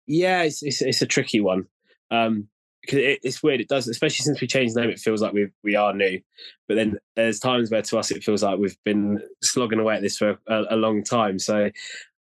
Yeah, 0.07 0.41
it's 0.43 0.63
it's, 0.63 0.81
it's 0.81 1.01
a 1.01 1.05
tricky 1.05 1.39
one. 1.39 1.65
Um, 2.11 2.47
because 2.81 2.99
it, 2.99 3.19
it's 3.23 3.43
weird. 3.43 3.61
It 3.61 3.67
does, 3.67 3.87
especially 3.87 4.23
since 4.23 4.41
we 4.41 4.47
changed 4.47 4.75
name. 4.75 4.89
It 4.89 4.99
feels 4.99 5.21
like 5.21 5.33
we 5.33 5.49
we 5.63 5.75
are 5.75 5.93
new, 5.93 6.19
but 6.67 6.75
then 6.75 6.97
there's 7.15 7.39
times 7.39 7.69
where 7.69 7.81
to 7.81 7.97
us 7.99 8.11
it 8.11 8.23
feels 8.23 8.41
like 8.41 8.57
we've 8.57 8.77
been 8.85 9.21
slogging 9.43 9.79
away 9.79 9.95
at 9.95 10.01
this 10.01 10.17
for 10.17 10.39
a, 10.47 10.63
a 10.71 10.75
long 10.75 11.03
time. 11.03 11.39
So, 11.39 11.69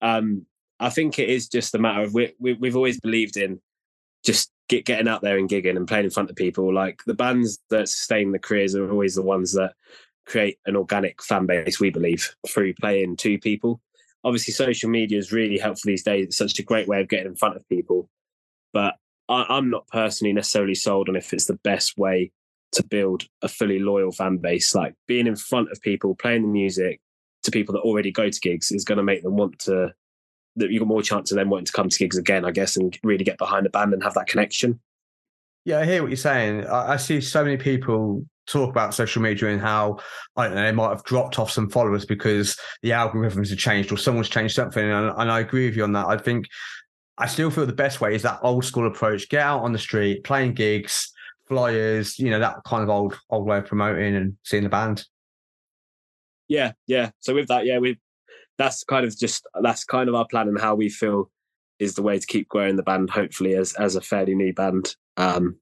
um, 0.01 0.45
I 0.81 0.89
think 0.89 1.19
it 1.19 1.29
is 1.29 1.47
just 1.47 1.75
a 1.75 1.79
matter 1.79 2.01
of 2.01 2.13
we, 2.13 2.33
we 2.39 2.53
we've 2.53 2.75
always 2.75 2.99
believed 2.99 3.37
in 3.37 3.61
just 4.25 4.51
get, 4.67 4.85
getting 4.85 5.07
out 5.07 5.21
there 5.21 5.37
and 5.37 5.49
gigging 5.49 5.77
and 5.77 5.87
playing 5.87 6.05
in 6.05 6.11
front 6.11 6.29
of 6.29 6.35
people. 6.35 6.73
Like 6.73 7.01
the 7.05 7.13
bands 7.13 7.59
that 7.69 7.87
sustain 7.87 8.31
the 8.31 8.39
careers 8.39 8.75
are 8.75 8.89
always 8.91 9.15
the 9.15 9.21
ones 9.21 9.53
that 9.53 9.73
create 10.25 10.57
an 10.65 10.75
organic 10.75 11.21
fan 11.21 11.45
base. 11.45 11.79
We 11.79 11.91
believe 11.91 12.35
through 12.47 12.73
playing 12.75 13.17
to 13.17 13.37
people. 13.37 13.79
Obviously, 14.23 14.53
social 14.53 14.89
media 14.89 15.17
is 15.17 15.31
really 15.31 15.57
helpful 15.57 15.89
these 15.89 16.03
days. 16.03 16.25
It's 16.25 16.37
such 16.37 16.59
a 16.59 16.63
great 16.63 16.87
way 16.87 17.01
of 17.01 17.09
getting 17.09 17.27
in 17.27 17.35
front 17.35 17.55
of 17.55 17.67
people, 17.69 18.09
but 18.73 18.95
I, 19.29 19.57
am 19.57 19.69
not 19.69 19.87
personally 19.87 20.33
necessarily 20.33 20.75
sold 20.75 21.09
on 21.09 21.15
if 21.15 21.33
it's 21.33 21.45
the 21.45 21.59
best 21.63 21.97
way 21.97 22.31
to 22.73 22.83
build 22.83 23.23
a 23.41 23.47
fully 23.47 23.79
loyal 23.79 24.11
fan 24.11 24.37
base. 24.37 24.75
Like 24.75 24.93
being 25.07 25.27
in 25.27 25.35
front 25.35 25.71
of 25.71 25.81
people, 25.81 26.15
playing 26.15 26.43
the 26.43 26.47
music 26.47 27.01
to 27.43 27.51
people 27.51 27.73
that 27.73 27.81
already 27.81 28.11
go 28.11 28.29
to 28.29 28.39
gigs 28.39 28.71
is 28.71 28.83
going 28.83 28.97
to 28.97 29.03
make 29.03 29.23
them 29.23 29.37
want 29.37 29.59
to. 29.59 29.93
That 30.57 30.71
you 30.71 30.79
got 30.79 30.87
more 30.87 31.01
chance 31.01 31.31
of 31.31 31.37
them 31.37 31.49
wanting 31.49 31.65
to 31.65 31.71
come 31.71 31.89
to 31.89 31.97
gigs 31.97 32.17
again, 32.17 32.45
I 32.45 32.51
guess, 32.51 32.75
and 32.75 32.97
really 33.03 33.23
get 33.23 33.37
behind 33.37 33.65
the 33.65 33.69
band 33.69 33.93
and 33.93 34.03
have 34.03 34.15
that 34.15 34.27
connection. 34.27 34.79
Yeah, 35.63 35.79
I 35.79 35.85
hear 35.85 36.01
what 36.01 36.09
you're 36.09 36.17
saying. 36.17 36.65
I, 36.65 36.93
I 36.93 36.97
see 36.97 37.21
so 37.21 37.43
many 37.43 37.57
people 37.57 38.25
talk 38.47 38.69
about 38.69 38.93
social 38.93 39.21
media 39.21 39.49
and 39.49 39.61
how 39.61 39.99
I 40.35 40.45
don't 40.45 40.55
know 40.55 40.63
they 40.63 40.71
might 40.71 40.89
have 40.89 41.03
dropped 41.03 41.39
off 41.39 41.51
some 41.51 41.69
followers 41.69 42.05
because 42.05 42.57
the 42.81 42.89
algorithms 42.89 43.49
have 43.49 43.59
changed 43.59 43.91
or 43.91 43.97
someone's 43.97 44.29
changed 44.29 44.55
something. 44.55 44.83
And, 44.83 45.13
and 45.15 45.31
I 45.31 45.39
agree 45.39 45.67
with 45.67 45.77
you 45.77 45.83
on 45.83 45.93
that. 45.93 46.07
I 46.07 46.17
think 46.17 46.47
I 47.17 47.27
still 47.27 47.51
feel 47.51 47.65
the 47.65 47.73
best 47.73 48.01
way 48.01 48.15
is 48.15 48.23
that 48.23 48.39
old 48.41 48.65
school 48.65 48.87
approach. 48.87 49.29
Get 49.29 49.41
out 49.41 49.61
on 49.61 49.71
the 49.71 49.79
street, 49.79 50.23
playing 50.23 50.53
gigs, 50.53 51.11
flyers, 51.47 52.17
you 52.17 52.29
know, 52.29 52.39
that 52.39 52.63
kind 52.65 52.83
of 52.83 52.89
old 52.89 53.19
old 53.29 53.45
way 53.45 53.59
of 53.59 53.65
promoting 53.65 54.15
and 54.15 54.37
seeing 54.43 54.63
the 54.63 54.69
band. 54.69 55.05
Yeah, 56.47 56.73
yeah. 56.87 57.11
So 57.19 57.35
with 57.35 57.47
that, 57.47 57.65
yeah, 57.65 57.77
we 57.77 57.99
that's 58.57 58.83
kind 58.83 59.05
of 59.05 59.17
just 59.17 59.47
that's 59.61 59.83
kind 59.83 60.09
of 60.09 60.15
our 60.15 60.27
plan 60.27 60.47
and 60.47 60.59
how 60.59 60.75
we 60.75 60.89
feel 60.89 61.29
is 61.79 61.95
the 61.95 62.03
way 62.03 62.19
to 62.19 62.27
keep 62.27 62.47
growing 62.47 62.75
the 62.75 62.83
band, 62.83 63.09
hopefully 63.09 63.55
as 63.55 63.73
as 63.73 63.95
a 63.95 64.01
fairly 64.01 64.35
new 64.35 64.53
band. 64.53 64.95
Um, 65.17 65.57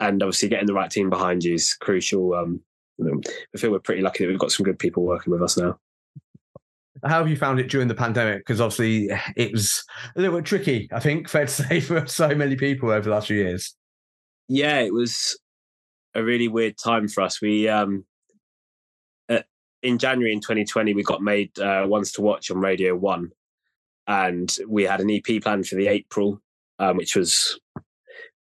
and 0.00 0.22
obviously 0.22 0.48
getting 0.48 0.66
the 0.66 0.74
right 0.74 0.90
team 0.90 1.10
behind 1.10 1.44
you 1.44 1.54
is 1.54 1.74
crucial. 1.74 2.34
Um, 2.34 2.60
I 3.02 3.58
feel 3.58 3.70
we're 3.70 3.78
pretty 3.78 4.02
lucky 4.02 4.24
that 4.24 4.30
we've 4.30 4.38
got 4.38 4.52
some 4.52 4.64
good 4.64 4.78
people 4.78 5.04
working 5.04 5.32
with 5.32 5.42
us 5.42 5.56
now. 5.56 5.78
How 7.04 7.18
have 7.18 7.28
you 7.28 7.36
found 7.36 7.60
it 7.60 7.70
during 7.70 7.88
the 7.88 7.94
pandemic? 7.94 8.40
Because 8.40 8.60
obviously 8.60 9.10
it 9.36 9.52
was 9.52 9.84
a 10.16 10.20
little 10.20 10.36
bit 10.36 10.44
tricky, 10.44 10.88
I 10.92 11.00
think, 11.00 11.28
fair 11.30 11.46
to 11.46 11.52
say, 11.52 11.80
for 11.80 12.06
so 12.06 12.34
many 12.34 12.56
people 12.56 12.90
over 12.90 13.02
the 13.02 13.10
last 13.10 13.28
few 13.28 13.38
years. 13.38 13.74
Yeah, 14.48 14.80
it 14.80 14.92
was 14.92 15.38
a 16.14 16.24
really 16.24 16.48
weird 16.48 16.76
time 16.76 17.06
for 17.06 17.22
us. 17.22 17.40
We, 17.40 17.68
um, 17.68 18.04
in 19.82 19.98
January 19.98 20.32
in 20.32 20.40
2020, 20.40 20.94
we 20.94 21.02
got 21.02 21.22
made 21.22 21.58
uh, 21.58 21.84
Ones 21.86 22.12
to 22.12 22.22
Watch 22.22 22.50
on 22.50 22.58
Radio 22.58 22.94
1. 22.94 23.30
And 24.06 24.56
we 24.66 24.84
had 24.84 25.00
an 25.00 25.10
EP 25.10 25.42
plan 25.42 25.62
for 25.62 25.76
the 25.76 25.86
April, 25.86 26.40
um, 26.78 26.96
which 26.96 27.16
was 27.16 27.58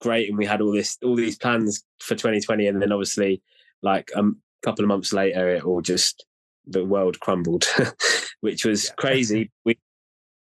great. 0.01 0.29
And 0.29 0.37
we 0.37 0.45
had 0.45 0.61
all 0.61 0.71
this, 0.71 0.97
all 1.03 1.15
these 1.15 1.37
plans 1.37 1.83
for 1.99 2.15
2020. 2.15 2.67
And 2.67 2.81
then 2.81 2.91
obviously, 2.91 3.41
like 3.81 4.09
a 4.15 4.23
couple 4.63 4.83
of 4.83 4.89
months 4.89 5.13
later, 5.13 5.49
it 5.49 5.63
all 5.63 5.81
just 5.81 6.25
the 6.65 6.83
world 6.83 7.19
crumbled, 7.19 7.65
which 8.41 8.65
was 8.65 8.85
yeah. 8.85 8.93
crazy. 8.97 9.51
we 9.65 9.77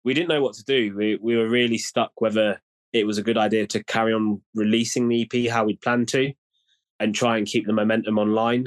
we 0.04 0.14
didn't 0.14 0.30
know 0.30 0.42
what 0.42 0.56
to 0.56 0.64
do. 0.64 0.96
We 0.96 1.16
we 1.16 1.38
were 1.38 1.50
really 1.50 1.78
stuck 1.78 2.12
whether 2.18 2.62
it 2.92 3.08
was 3.08 3.18
a 3.18 3.24
good 3.24 3.38
idea 3.38 3.66
to 3.68 3.84
carry 3.84 4.14
on 4.14 4.42
releasing 4.54 5.08
the 5.08 5.24
EP 5.24 5.50
how 5.52 5.66
we'd 5.66 5.82
planned 5.82 6.08
to, 6.10 6.34
and 7.00 7.16
try 7.16 7.38
and 7.38 7.48
keep 7.48 7.66
the 7.66 7.74
momentum 7.74 8.20
online, 8.20 8.66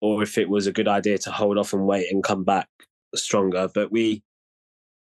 or 0.00 0.22
if 0.22 0.38
it 0.38 0.48
was 0.48 0.66
a 0.66 0.72
good 0.72 0.88
idea 0.88 1.18
to 1.18 1.30
hold 1.30 1.58
off 1.58 1.72
and 1.72 1.86
wait 1.86 2.10
and 2.10 2.22
come 2.24 2.44
back 2.44 2.68
stronger. 3.14 3.68
But 3.72 3.90
we 3.90 4.22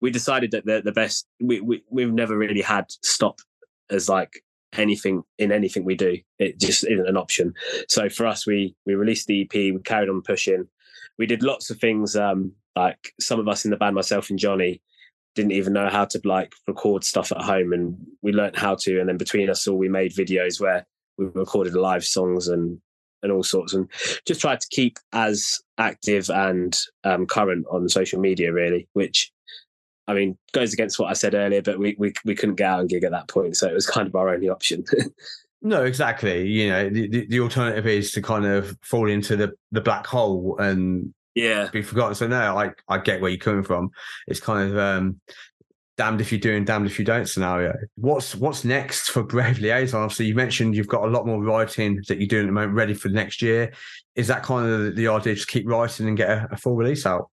we 0.02 0.12
decided 0.12 0.52
that 0.52 0.66
the 0.66 0.82
the 0.84 0.92
best 0.92 1.28
we, 1.40 1.62
we 1.62 1.84
we've 1.90 2.14
never 2.14 2.38
really 2.38 2.62
had 2.62 2.86
stop 2.90 3.40
as 3.90 4.10
like 4.10 4.44
anything 4.74 5.24
in 5.38 5.52
anything 5.52 5.86
we 5.86 5.96
do. 5.96 6.18
It 6.40 6.60
just 6.60 6.84
isn't 6.84 7.08
an 7.08 7.18
option. 7.18 7.54
So 7.88 8.10
for 8.10 8.26
us, 8.26 8.46
we 8.46 8.76
we 8.86 8.96
released 8.96 9.28
the 9.28 9.44
EP, 9.44 9.54
we 9.54 9.80
carried 9.84 10.10
on 10.10 10.22
pushing, 10.22 10.68
we 11.18 11.26
did 11.26 11.44
lots 11.44 11.70
of 11.70 11.80
things. 11.80 12.16
Um, 12.16 12.54
like 12.76 13.14
some 13.20 13.40
of 13.40 13.48
us 13.48 13.64
in 13.64 13.72
the 13.72 13.78
band, 13.78 13.96
myself 13.96 14.30
and 14.30 14.40
Johnny, 14.40 14.82
didn't 15.34 15.54
even 15.54 15.74
know 15.74 15.90
how 15.90 16.06
to 16.06 16.20
like 16.24 16.54
record 16.68 17.04
stuff 17.04 17.32
at 17.32 17.42
home, 17.42 17.74
and 17.74 17.98
we 18.22 18.32
learned 18.32 18.58
how 18.58 18.76
to. 18.76 19.00
And 19.00 19.10
then 19.10 19.18
between 19.18 19.50
us 19.50 19.68
all, 19.68 19.78
we 19.78 19.90
made 19.90 20.14
videos 20.14 20.60
where 20.60 20.86
we 21.18 21.26
recorded 21.26 21.74
live 21.74 22.04
songs 22.04 22.48
and 22.48 22.80
and 23.24 23.32
all 23.32 23.44
sorts, 23.44 23.74
and 23.74 23.90
just 24.26 24.42
try 24.42 24.56
to 24.56 24.68
keep 24.70 24.98
as 25.14 25.62
active 25.78 26.30
and 26.30 26.80
um, 27.04 27.26
current 27.26 27.66
on 27.72 27.88
social 27.90 28.20
media, 28.20 28.52
really. 28.52 28.88
Which, 28.94 29.32
I 30.08 30.14
mean, 30.14 30.38
goes 30.52 30.74
against 30.74 31.00
what 31.00 31.10
I 31.10 31.14
said 31.14 31.36
earlier, 31.36 31.62
but 31.62 31.80
we 31.80 31.96
we 31.98 32.14
we 32.26 32.36
couldn't 32.36 32.56
get 32.56 32.70
out 32.70 32.80
and 32.82 32.90
gig 32.90 33.04
at 33.04 33.12
that 33.12 33.28
point, 33.28 33.58
so 33.58 33.68
it 33.68 33.74
was 33.74 33.88
kind 33.88 34.08
of 34.08 34.16
our 34.16 34.30
only 34.30 34.50
option. 34.50 34.86
No, 35.62 35.84
exactly. 35.84 36.48
You 36.48 36.70
know, 36.70 36.90
the, 36.92 37.26
the 37.26 37.40
alternative 37.40 37.88
is 37.88 38.12
to 38.12 38.22
kind 38.22 38.46
of 38.46 38.78
fall 38.84 39.10
into 39.10 39.36
the, 39.36 39.52
the 39.72 39.82
black 39.82 40.06
hole 40.06 40.56
and 40.60 41.12
yeah, 41.34 41.70
be 41.72 41.82
forgotten. 41.82 42.14
So 42.14 42.28
no, 42.28 42.56
I 42.56 42.70
I 42.88 43.00
get 43.00 43.20
where 43.20 43.32
you're 43.32 43.40
coming 43.40 43.64
from. 43.64 43.90
It's 44.28 44.40
kind 44.40 44.72
of 44.72 44.78
um, 44.78 45.20
damned 45.98 46.22
if 46.22 46.32
you 46.32 46.38
do 46.38 46.56
and 46.56 46.66
damned 46.66 46.88
if 46.88 47.00
you 47.00 47.06
don't 47.06 47.28
scenario. 47.28 47.74
What's 47.96 48.36
what's 48.36 48.64
next 48.64 49.12
for 49.12 49.24
Brave 49.34 49.60
Liaison? 49.60 50.02
Obviously, 50.02 50.28
you 50.28 50.36
mentioned 50.36 50.76
you've 50.76 50.88
got 50.88 51.04
a 51.04 51.10
lot 51.10 51.26
more 51.26 51.42
writing 51.42 52.02
that 52.08 52.20
you're 52.20 52.28
doing 52.28 52.44
at 52.44 52.48
the 52.48 52.54
moment, 52.54 52.74
ready 52.74 52.94
for 52.94 53.10
next 53.10 53.42
year. 53.42 53.74
Is 54.16 54.28
that 54.28 54.44
kind 54.44 54.70
of 54.70 54.84
the, 54.84 54.92
the 54.92 55.08
idea? 55.08 55.36
Just 55.36 55.48
keep 55.48 55.68
writing 55.68 56.08
and 56.08 56.18
get 56.18 56.30
a, 56.30 56.48
a 56.52 56.58
full 56.58 56.76
release 56.76 57.06
out. 57.06 57.30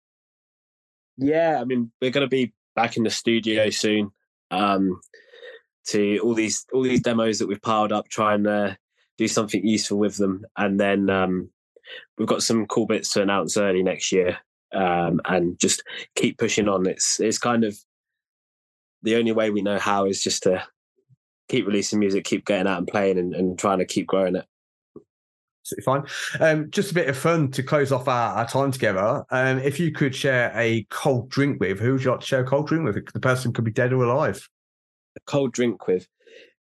Yeah, 1.16 1.58
I 1.60 1.64
mean, 1.64 1.92
we're 2.00 2.10
going 2.10 2.26
to 2.26 2.30
be 2.30 2.52
back 2.74 2.96
in 2.96 3.02
the 3.04 3.10
studio 3.10 3.70
soon. 3.70 4.10
Um, 4.50 5.00
to 5.86 6.18
all 6.18 6.34
these 6.34 6.64
all 6.72 6.82
these 6.82 7.00
demos 7.00 7.38
that 7.38 7.48
we've 7.48 7.62
piled 7.62 7.92
up, 7.92 8.08
try 8.08 8.34
and 8.34 8.46
uh, 8.46 8.74
do 9.18 9.26
something 9.26 9.66
useful 9.66 9.98
with 9.98 10.16
them, 10.16 10.44
and 10.56 10.78
then 10.78 11.10
um, 11.10 11.50
we've 12.16 12.28
got 12.28 12.42
some 12.42 12.66
cool 12.66 12.86
bits 12.86 13.10
to 13.12 13.22
announce 13.22 13.56
early 13.56 13.82
next 13.82 14.12
year, 14.12 14.38
um, 14.72 15.20
and 15.24 15.58
just 15.58 15.82
keep 16.14 16.38
pushing 16.38 16.68
on. 16.68 16.86
It's 16.86 17.18
it's 17.18 17.38
kind 17.38 17.64
of 17.64 17.76
the 19.02 19.16
only 19.16 19.32
way 19.32 19.50
we 19.50 19.62
know 19.62 19.78
how 19.78 20.06
is 20.06 20.22
just 20.22 20.44
to 20.44 20.64
keep 21.48 21.66
releasing 21.66 21.98
music, 21.98 22.24
keep 22.24 22.44
getting 22.46 22.66
out 22.66 22.78
and 22.78 22.86
playing, 22.86 23.18
and, 23.18 23.34
and 23.34 23.58
trying 23.58 23.78
to 23.78 23.84
keep 23.84 24.06
growing 24.06 24.36
it. 24.36 24.46
Absolutely 25.64 25.84
fine. 25.84 26.04
Um, 26.40 26.70
just 26.70 26.90
a 26.90 26.94
bit 26.94 27.08
of 27.08 27.16
fun 27.16 27.50
to 27.52 27.62
close 27.62 27.92
off 27.92 28.08
our, 28.08 28.34
our 28.36 28.48
time 28.48 28.72
together. 28.72 29.24
Um, 29.30 29.58
if 29.58 29.78
you 29.78 29.92
could 29.92 30.14
share 30.14 30.52
a 30.56 30.86
cold 30.90 31.30
drink 31.30 31.60
with, 31.60 31.78
who 31.78 31.92
would 31.92 32.02
you 32.02 32.10
like 32.10 32.20
to 32.20 32.26
share 32.26 32.40
a 32.40 32.46
cold 32.46 32.66
drink 32.66 32.84
with? 32.84 33.12
The 33.12 33.20
person 33.20 33.52
could 33.52 33.64
be 33.64 33.70
dead 33.70 33.92
or 33.92 34.02
alive 34.04 34.48
a 35.16 35.20
cold 35.26 35.52
drink 35.52 35.86
with. 35.86 36.06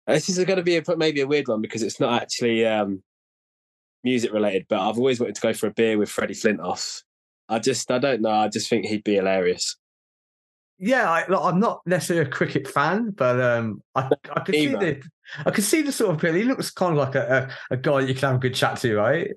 This 0.05 0.29
is 0.29 0.37
going 0.45 0.57
to 0.57 0.63
be 0.63 0.77
a, 0.77 0.83
maybe 0.95 1.21
a 1.21 1.27
weird 1.27 1.47
one 1.47 1.61
because 1.61 1.83
it's 1.83 1.99
not 1.99 2.21
actually 2.21 2.65
um, 2.65 3.03
music 4.03 4.31
related, 4.31 4.65
but 4.69 4.79
I've 4.79 4.97
always 4.97 5.19
wanted 5.19 5.35
to 5.35 5.41
go 5.41 5.53
for 5.53 5.67
a 5.67 5.73
beer 5.73 5.97
with 5.97 6.09
Freddie 6.09 6.33
Flintoff. 6.33 7.03
I 7.49 7.59
just, 7.59 7.91
I 7.91 7.99
don't 7.99 8.21
know. 8.21 8.31
I 8.31 8.47
just 8.47 8.69
think 8.69 8.85
he'd 8.85 9.03
be 9.03 9.15
hilarious. 9.15 9.75
Yeah, 10.79 11.09
I, 11.09 11.25
I'm 11.35 11.59
not 11.59 11.81
necessarily 11.85 12.27
a 12.27 12.31
cricket 12.31 12.67
fan, 12.67 13.11
but 13.11 13.41
um, 13.41 13.81
I, 13.95 14.09
I 14.31 14.39
can 14.41 14.53
see 14.53 14.67
the 14.67 15.01
I 15.45 15.51
can 15.51 15.63
see 15.63 15.81
the 15.81 15.91
sort 15.91 16.11
of 16.11 16.17
appeal. 16.17 16.33
He 16.33 16.43
looks 16.43 16.69
kind 16.69 16.91
of 16.91 16.97
like 16.97 17.15
a, 17.15 17.49
a, 17.69 17.75
a 17.75 17.77
guy 17.77 18.01
you 18.01 18.13
can 18.13 18.29
have 18.29 18.35
a 18.35 18.39
good 18.39 18.55
chat 18.55 18.77
to, 18.79 18.95
right? 18.95 19.31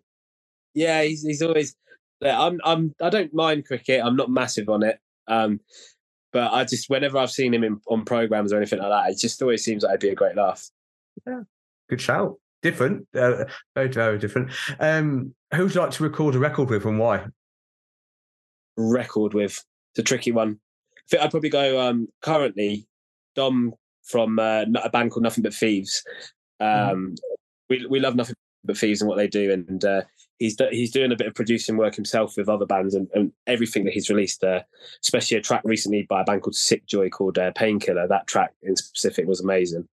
Yeah, 0.74 1.02
he's 1.02 1.22
he's 1.22 1.42
always. 1.42 1.74
I'm 2.22 2.60
I'm 2.64 2.94
I 3.00 3.08
don't 3.08 3.32
mind 3.32 3.66
cricket. 3.66 4.02
I'm 4.04 4.16
not 4.16 4.30
massive 4.30 4.68
on 4.68 4.82
it. 4.82 4.98
Um, 5.26 5.60
but 6.32 6.52
I 6.52 6.64
just 6.64 6.90
whenever 6.90 7.18
I've 7.18 7.30
seen 7.30 7.54
him 7.54 7.64
in, 7.64 7.80
on 7.88 8.04
programs 8.04 8.52
or 8.52 8.56
anything 8.56 8.78
like 8.78 8.90
that, 8.90 9.10
it 9.12 9.18
just 9.18 9.40
always 9.42 9.64
seems 9.64 9.82
like 9.82 9.92
it'd 9.92 10.00
be 10.00 10.10
a 10.10 10.14
great 10.14 10.36
laugh. 10.36 10.68
Yeah, 11.26 11.42
good 11.88 12.00
shout. 12.00 12.36
Different, 12.62 13.08
uh, 13.14 13.44
very 13.74 13.88
very 13.88 14.18
different. 14.18 14.50
Um, 14.78 15.34
who'd 15.54 15.74
you 15.74 15.80
like 15.80 15.92
to 15.92 16.02
record 16.02 16.34
a 16.34 16.38
record 16.38 16.68
with, 16.68 16.84
and 16.84 16.98
why? 16.98 17.24
Record 18.76 19.32
with 19.32 19.64
it's 19.92 19.98
a 19.98 20.02
tricky 20.02 20.30
one. 20.30 20.60
Think 21.10 21.22
I'd 21.22 21.30
probably 21.30 21.50
go 21.50 21.80
um 21.80 22.08
currently 22.22 22.86
Dom 23.34 23.74
from 24.04 24.38
uh, 24.38 24.64
a 24.82 24.90
band 24.90 25.10
called 25.10 25.22
Nothing 25.22 25.42
But 25.42 25.54
Thieves. 25.54 26.04
Um, 26.58 27.14
we 27.68 27.86
we 27.86 28.00
love 28.00 28.16
Nothing 28.16 28.34
But 28.64 28.76
Thieves 28.76 29.00
and 29.00 29.08
what 29.08 29.16
they 29.16 29.28
do, 29.28 29.52
and 29.52 29.84
uh, 29.84 30.02
he's 30.38 30.56
he's 30.70 30.90
doing 30.90 31.12
a 31.12 31.16
bit 31.16 31.28
of 31.28 31.34
producing 31.34 31.76
work 31.76 31.94
himself 31.94 32.36
with 32.36 32.48
other 32.48 32.66
bands 32.66 32.94
and, 32.94 33.08
and 33.14 33.32
everything 33.46 33.84
that 33.84 33.94
he's 33.94 34.10
released. 34.10 34.42
Uh, 34.42 34.62
especially 35.02 35.36
a 35.36 35.40
track 35.40 35.62
recently 35.64 36.02
by 36.02 36.22
a 36.22 36.24
band 36.24 36.42
called 36.42 36.56
Sick 36.56 36.86
Joy 36.86 37.08
called 37.08 37.38
uh, 37.38 37.52
Painkiller. 37.52 38.08
That 38.08 38.26
track 38.26 38.52
in 38.62 38.76
specific 38.76 39.26
was 39.26 39.40
amazing. 39.40 39.86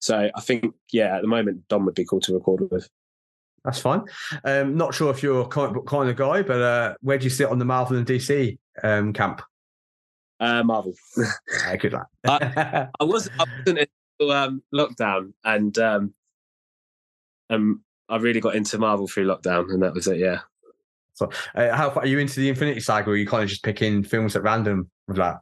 So 0.00 0.30
I 0.34 0.40
think 0.40 0.74
yeah, 0.92 1.16
at 1.16 1.22
the 1.22 1.28
moment 1.28 1.68
Dom 1.68 1.84
would 1.86 1.94
be 1.94 2.04
cool 2.04 2.20
to 2.20 2.34
record 2.34 2.68
with. 2.70 2.88
That's 3.64 3.78
fine. 3.78 4.04
Um, 4.44 4.76
not 4.76 4.94
sure 4.94 5.10
if 5.10 5.22
you're 5.22 5.42
a 5.42 5.46
comic 5.46 5.74
book 5.74 5.86
kind 5.86 6.08
of 6.08 6.16
guy, 6.16 6.40
but 6.42 6.62
uh, 6.62 6.94
where 7.02 7.18
do 7.18 7.24
you 7.24 7.30
sit 7.30 7.48
on 7.48 7.58
the 7.58 7.66
Marvel 7.66 7.98
and 7.98 8.06
DC 8.06 8.56
um, 8.82 9.12
camp? 9.12 9.42
Uh, 10.40 10.62
Marvel. 10.64 10.94
Good 11.78 11.92
luck. 11.92 12.08
I 12.26 12.88
was 13.00 13.28
I 13.38 13.44
wasn't 13.58 13.88
until 14.18 14.32
um, 14.32 14.62
lockdown, 14.74 15.34
and 15.44 15.76
um, 15.78 16.14
um, 17.50 17.82
I 18.08 18.16
really 18.16 18.40
got 18.40 18.56
into 18.56 18.78
Marvel 18.78 19.06
through 19.06 19.26
lockdown, 19.26 19.70
and 19.70 19.82
that 19.82 19.92
was 19.94 20.06
it. 20.06 20.18
Yeah. 20.18 20.40
so, 21.12 21.30
uh, 21.54 21.76
how 21.76 21.90
far 21.90 22.04
are 22.04 22.06
you 22.06 22.18
into 22.18 22.40
the 22.40 22.48
Infinity 22.48 22.80
Saga? 22.80 23.10
Or 23.10 23.16
you 23.16 23.26
kind 23.26 23.42
of 23.42 23.50
just 23.50 23.62
picking 23.62 24.02
films 24.02 24.34
at 24.34 24.42
random 24.42 24.90
with 25.06 25.18
that? 25.18 25.40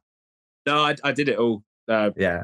No, 0.67 0.79
I, 0.83 0.97
I 1.05 1.13
did 1.13 1.29
it 1.29 1.39
all. 1.39 1.63
Uh, 1.87 2.11
Yeah, 2.17 2.43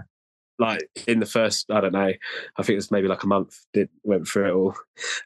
like 0.58 0.88
in 1.08 1.18
the 1.18 1.26
first, 1.26 1.70
I 1.70 1.80
don't 1.80 1.92
know, 1.92 2.12
I 2.56 2.62
think 2.62 2.70
it 2.70 2.76
was 2.76 2.90
maybe 2.92 3.08
like 3.08 3.24
a 3.24 3.26
month. 3.26 3.56
Did 3.72 3.88
went 4.04 4.28
through 4.28 4.48
it 4.48 4.54
all, 4.54 4.74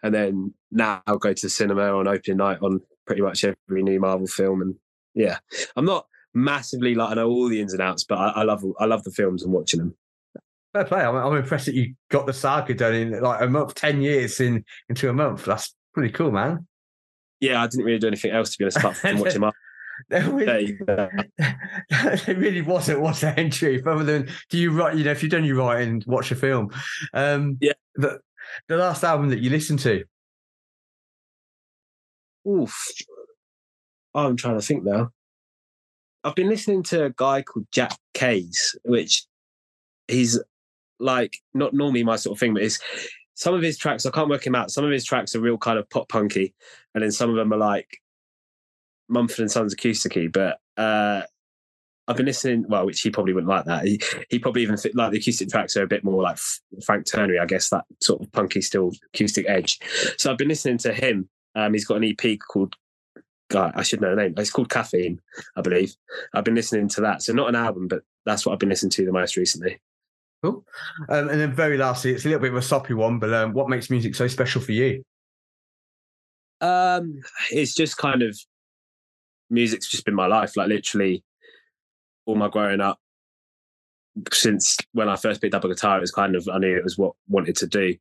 and 0.03 0.15
then 0.15 0.55
now 0.71 1.03
I'll 1.07 1.19
go 1.19 1.35
to 1.35 1.47
the 1.47 1.51
cinema 1.51 1.95
on 1.95 2.09
opening 2.09 2.39
night 2.39 2.59
on 2.63 2.81
pretty 3.07 3.21
much 3.23 3.45
every 3.45 3.83
new 3.83 4.01
Marvel 4.01 4.27
film, 4.27 4.63
and 4.63 4.75
yeah, 5.15 5.39
I'm 5.77 5.85
not 5.85 6.07
massively 6.43 6.95
like 6.95 7.11
I 7.11 7.15
know 7.15 7.29
all 7.29 7.49
the 7.49 7.61
ins 7.61 7.73
and 7.73 7.83
outs, 7.83 8.05
but 8.05 8.19
I, 8.19 8.29
I 8.29 8.43
love 8.45 8.65
I 8.79 8.85
love 8.87 9.05
the 9.05 9.11
films 9.11 9.43
and 9.43 9.53
watching 9.53 9.81
them. 9.81 9.95
fair 10.73 10.85
play. 10.85 11.01
I'm, 11.03 11.15
I'm 11.17 11.37
impressed 11.37 11.67
that 11.67 11.75
you 11.75 11.95
got 12.11 12.27
the 12.27 12.33
saga 12.33 12.75
done 12.75 12.95
in 12.95 13.21
like 13.21 13.41
a 13.41 13.47
month, 13.49 13.75
ten 13.75 14.01
years 14.01 14.41
in 14.41 14.65
into 14.89 15.09
a 15.09 15.13
month. 15.13 15.45
That's 15.45 15.75
pretty 15.95 16.13
cool, 16.13 16.31
man. 16.31 16.67
Yeah, 17.41 17.63
I 17.63 17.67
didn't 17.69 17.85
really 17.85 17.99
do 17.99 18.09
anything 18.09 18.33
else 18.33 18.51
to 18.53 18.59
be 18.59 18.65
honest 18.65 18.79
apart 18.79 18.97
from 18.97 19.19
watching 19.21 19.41
Marvel. 19.41 19.55
There 20.11 20.23
really, 20.31 20.47
There 20.47 20.61
you 20.61 20.77
go. 20.77 21.09
there 22.27 22.37
really 22.37 22.63
wasn't 22.63 23.01
what's 23.01 23.21
the 23.21 23.37
entry 23.37 23.83
other 23.85 24.05
than 24.05 24.29
do 24.49 24.57
you 24.57 24.71
write? 24.71 24.97
You 24.97 25.03
know, 25.03 25.11
if 25.11 25.25
you've 25.25 25.33
done 25.33 25.45
your 25.45 25.57
writing, 25.57 26.05
watch 26.07 26.31
a 26.31 26.37
film. 26.37 26.71
Um, 27.15 27.59
Yeah. 27.61 27.73
The 27.97 28.21
the 28.69 28.77
last 28.77 29.03
album 29.03 29.31
that 29.31 29.41
you 29.41 29.51
listened 29.51 29.81
to. 29.81 30.05
Oof. 32.49 32.75
Oh, 34.15 34.27
I'm 34.27 34.37
trying 34.37 34.55
to 34.59 34.65
think 34.65 34.85
now. 34.85 35.11
I've 36.25 36.35
been 36.35 36.49
listening 36.49 36.83
to 36.85 37.07
a 37.07 37.11
guy 37.11 37.43
called 37.43 37.67
Jack 37.71 37.97
Case, 38.15 38.77
which 38.85 39.25
he's 40.09 40.41
like 40.99 41.39
not 41.55 41.75
normally 41.75 42.03
my 42.03 42.17
sort 42.17 42.37
of 42.37 42.41
thing, 42.41 42.55
but 42.55 42.63
it's 42.63 42.79
some 43.35 43.55
of 43.55 43.63
his 43.63 43.79
tracks, 43.79 44.05
I 44.05 44.11
can't 44.11 44.29
work 44.29 44.47
him 44.47 44.57
out. 44.57 44.71
Some 44.71 44.85
of 44.85 44.91
his 44.91 45.05
tracks 45.05 45.37
are 45.37 45.41
real 45.41 45.59
kind 45.59 45.79
of 45.79 45.89
pop 45.91 46.09
punky, 46.09 46.55
and 46.95 47.05
then 47.05 47.13
some 47.13 47.31
of 47.31 47.37
them 47.37 47.53
are 47.53 47.59
like 47.59 48.01
Mumford 49.09 49.41
and 49.41 49.51
Sons 49.51 49.75
acousticy. 49.75 50.33
But 50.33 50.59
uh 50.77 51.23
I've 52.09 52.17
been 52.17 52.27
listening, 52.27 52.65
well, 52.69 52.87
which 52.87 53.03
he 53.03 53.11
probably 53.11 53.35
wouldn't 53.35 53.51
like 53.51 53.67
that. 53.67 53.85
He, 53.85 54.01
he 54.31 54.39
probably 54.39 54.63
even 54.63 54.79
like 54.95 55.13
the 55.13 55.19
acoustic 55.19 55.51
tracks 55.51 55.77
are 55.77 55.83
a 55.83 55.87
bit 55.87 56.05
more 56.05 56.23
like 56.23 56.39
Frank 56.83 57.05
Turnery, 57.05 57.39
I 57.39 57.45
guess, 57.45 57.69
that 57.69 57.85
sort 58.01 58.23
of 58.23 58.33
punky, 58.33 58.63
still 58.63 58.93
acoustic 59.13 59.45
edge. 59.47 59.79
So 60.17 60.31
I've 60.31 60.39
been 60.39 60.49
listening 60.49 60.79
to 60.79 60.95
him. 60.95 61.29
Um, 61.55 61.75
he's 61.75 61.85
got 61.85 62.03
an 62.03 62.05
EP 62.05 62.39
called, 62.51 62.75
God, 63.49 63.73
I 63.75 63.83
should 63.83 64.01
know 64.01 64.15
the 64.15 64.23
name. 64.23 64.35
It's 64.37 64.51
called 64.51 64.69
Caffeine, 64.69 65.21
I 65.57 65.63
believe. 65.63 65.95
I've 66.35 66.45
been 66.45 66.55
listening 66.55 66.89
to 66.89 67.01
that. 67.03 67.23
So 67.23 67.33
not 67.33 67.49
an 67.49 67.55
album, 67.55 67.89
but 67.89 68.03
that's 68.27 68.45
what 68.45 68.53
I've 68.53 68.59
been 68.59 68.69
listening 68.69 68.91
to 68.91 69.07
the 69.07 69.13
most 69.13 69.37
recently. 69.37 69.81
Cool. 70.43 70.65
Um, 71.09 71.29
and 71.29 71.41
then 71.41 71.53
very 71.53 71.79
lastly, 71.79 72.13
it's 72.13 72.25
a 72.25 72.29
little 72.29 72.43
bit 72.43 72.53
of 72.53 72.59
a 72.59 72.63
soppy 72.63 72.95
one, 72.95 73.19
but 73.19 73.33
um, 73.33 73.53
what 73.53 73.69
makes 73.69 73.91
music 73.91 74.15
so 74.15 74.29
special 74.29 74.61
for 74.61 74.73
you? 74.73 75.03
Um, 76.61 77.21
it's 77.51 77.75
just 77.75 77.97
kind 77.97 78.23
of 78.23 78.39
music's 79.51 79.89
just 79.89 80.05
been 80.05 80.15
my 80.15 80.27
life. 80.27 80.57
Like 80.57 80.69
literally, 80.69 81.25
all 82.27 82.37
my 82.37 82.49
growing 82.49 82.81
up 82.81 82.99
since 84.33 84.77
when 84.93 85.09
I 85.09 85.17
first 85.17 85.41
picked 85.41 85.55
up 85.55 85.65
a 85.65 85.69
guitar, 85.69 85.99
it 85.99 86.01
was 86.01 86.11
kind 86.11 86.37
of 86.37 86.49
I 86.53 86.59
knew 86.59 86.77
it 86.77 86.85
was 86.85 86.99
what 86.99 87.11
I 87.11 87.29
wanted 87.29 87.57
to 87.57 87.67
do. 87.67 87.97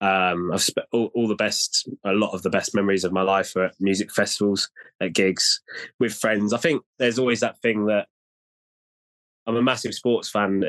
Um, 0.00 0.52
I've 0.52 0.62
spent 0.62 0.86
all, 0.92 1.10
all 1.14 1.26
the 1.26 1.34
best, 1.34 1.88
a 2.04 2.12
lot 2.12 2.32
of 2.32 2.42
the 2.42 2.50
best 2.50 2.74
memories 2.74 3.04
of 3.04 3.12
my 3.12 3.22
life 3.22 3.54
are 3.56 3.64
at 3.64 3.74
music 3.80 4.12
festivals, 4.12 4.70
at 5.00 5.12
gigs 5.12 5.60
with 5.98 6.14
friends. 6.14 6.52
I 6.52 6.58
think 6.58 6.82
there's 6.98 7.18
always 7.18 7.40
that 7.40 7.60
thing 7.60 7.86
that 7.86 8.06
I'm 9.46 9.56
a 9.56 9.62
massive 9.62 9.94
sports 9.94 10.28
fan 10.28 10.62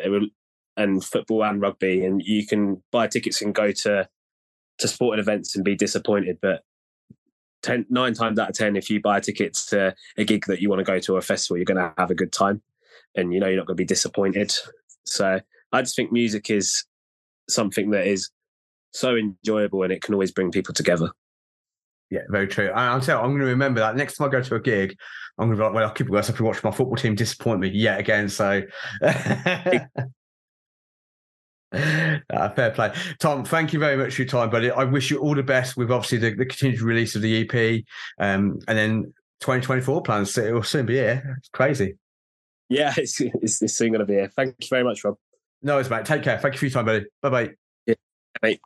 and 0.78 1.04
football 1.04 1.44
and 1.44 1.62
rugby, 1.62 2.06
and 2.06 2.22
you 2.24 2.48
can 2.48 2.82
buy 2.92 3.08
tickets 3.08 3.42
and 3.42 3.54
go 3.54 3.72
to 3.72 4.08
to 4.80 4.88
sporting 4.88 5.20
events 5.20 5.56
and 5.56 5.66
be 5.66 5.76
disappointed, 5.76 6.38
but 6.42 6.64
10, 7.64 7.86
nine 7.90 8.14
times 8.14 8.40
out 8.40 8.50
of 8.50 8.56
ten, 8.56 8.76
if 8.76 8.90
you 8.90 9.02
buy 9.02 9.20
tickets 9.20 9.66
to 9.68 9.94
a 10.18 10.24
gig 10.24 10.46
that 10.48 10.62
you 10.62 10.70
want 10.70 10.80
to 10.80 10.86
go 10.86 11.00
to 11.00 11.16
or 11.16 11.20
a 11.20 11.22
festival, 11.22 11.58
you're 11.58 11.66
going 11.66 11.78
to 11.78 11.94
have 11.98 12.10
a 12.10 12.16
good 12.16 12.32
time, 12.32 12.62
and 13.16 13.34
you 13.34 13.40
know 13.40 13.48
you're 13.48 13.58
not 13.58 13.68
going 13.68 13.76
to 13.76 13.82
be 13.82 13.86
disappointed. 13.86 14.54
So 15.06 15.40
I 15.72 15.82
just 15.82 15.96
think 15.96 16.12
music 16.12 16.50
is 16.50 16.86
something 17.50 17.90
that 17.92 18.08
is 18.08 18.30
so 18.92 19.16
enjoyable 19.16 19.84
and 19.84 19.92
it 19.92 20.02
can 20.02 20.14
always 20.14 20.32
bring 20.32 20.52
people 20.52 20.74
together. 20.74 21.10
Yeah, 22.10 22.22
very 22.30 22.48
true. 22.48 22.70
I'll 22.70 23.02
tell 23.02 23.20
you, 23.20 23.24
I'm 23.24 23.32
going 23.32 23.42
to 23.42 23.48
remember 23.48 23.82
that 23.82 23.96
next 23.96 24.18
time 24.18 24.28
I 24.28 24.32
go 24.32 24.42
to 24.42 24.56
a 24.56 24.60
gig, 24.60 24.96
I'm 25.38 25.48
going 25.48 25.58
to 25.58 25.62
be 25.62 25.64
like, 25.64 25.74
well, 25.74 25.86
I'll 25.86 25.94
keep 25.94 26.08
it 26.08 26.12
worse 26.12 26.30
if 26.30 26.42
I 26.42 26.44
watch 26.44 26.64
my 26.64 26.72
football 26.72 26.96
team 26.96 27.16
disappoint 27.16 27.60
me 27.60 27.70
yet 27.70 28.00
again. 28.00 28.30
So, 28.30 28.64
Ah, 31.72 32.50
fair 32.56 32.72
play. 32.72 32.94
Tom, 33.20 33.46
thank 33.46 33.74
you 33.74 33.80
very 33.80 33.96
much 33.96 34.16
for 34.16 34.24
your 34.24 34.30
time, 34.30 34.50
buddy. 34.50 34.72
I 34.72 34.84
wish 34.86 35.12
you 35.12 35.20
all 35.20 35.36
the 35.36 35.44
best 35.44 35.78
with 35.78 35.92
obviously 35.92 36.18
the, 36.18 36.34
the 36.34 36.46
continued 36.46 36.82
release 36.82 37.16
of 37.16 37.22
the 37.22 37.42
EP 37.42 37.84
um, 38.20 38.60
and 38.68 38.78
then 38.78 39.14
2024 39.42 40.02
plans. 40.02 40.38
It 40.38 40.54
will 40.54 40.64
soon 40.64 40.86
be 40.86 40.96
here. 40.96 41.36
It's 41.38 41.50
crazy. 41.50 41.96
Yeah, 42.70 42.94
it's, 42.98 43.20
it's, 43.22 43.62
it's 43.62 43.76
soon 43.76 43.92
going 43.92 44.00
to 44.00 44.06
be 44.06 44.14
here. 44.14 44.32
Thank 44.36 44.56
you 44.60 44.68
very 44.70 44.84
much, 44.84 45.04
Rob. 45.04 45.16
No, 45.62 45.78
it's 45.78 45.90
mate. 45.90 46.06
Take 46.06 46.24
care. 46.24 46.40
Thank 46.40 46.56
you 46.56 46.60
for 46.60 46.66
your 46.66 46.74
time, 46.74 46.86
buddy. 46.86 47.06
Bye 47.22 47.30
bye. 47.30 47.69
Bye. 48.42 48.60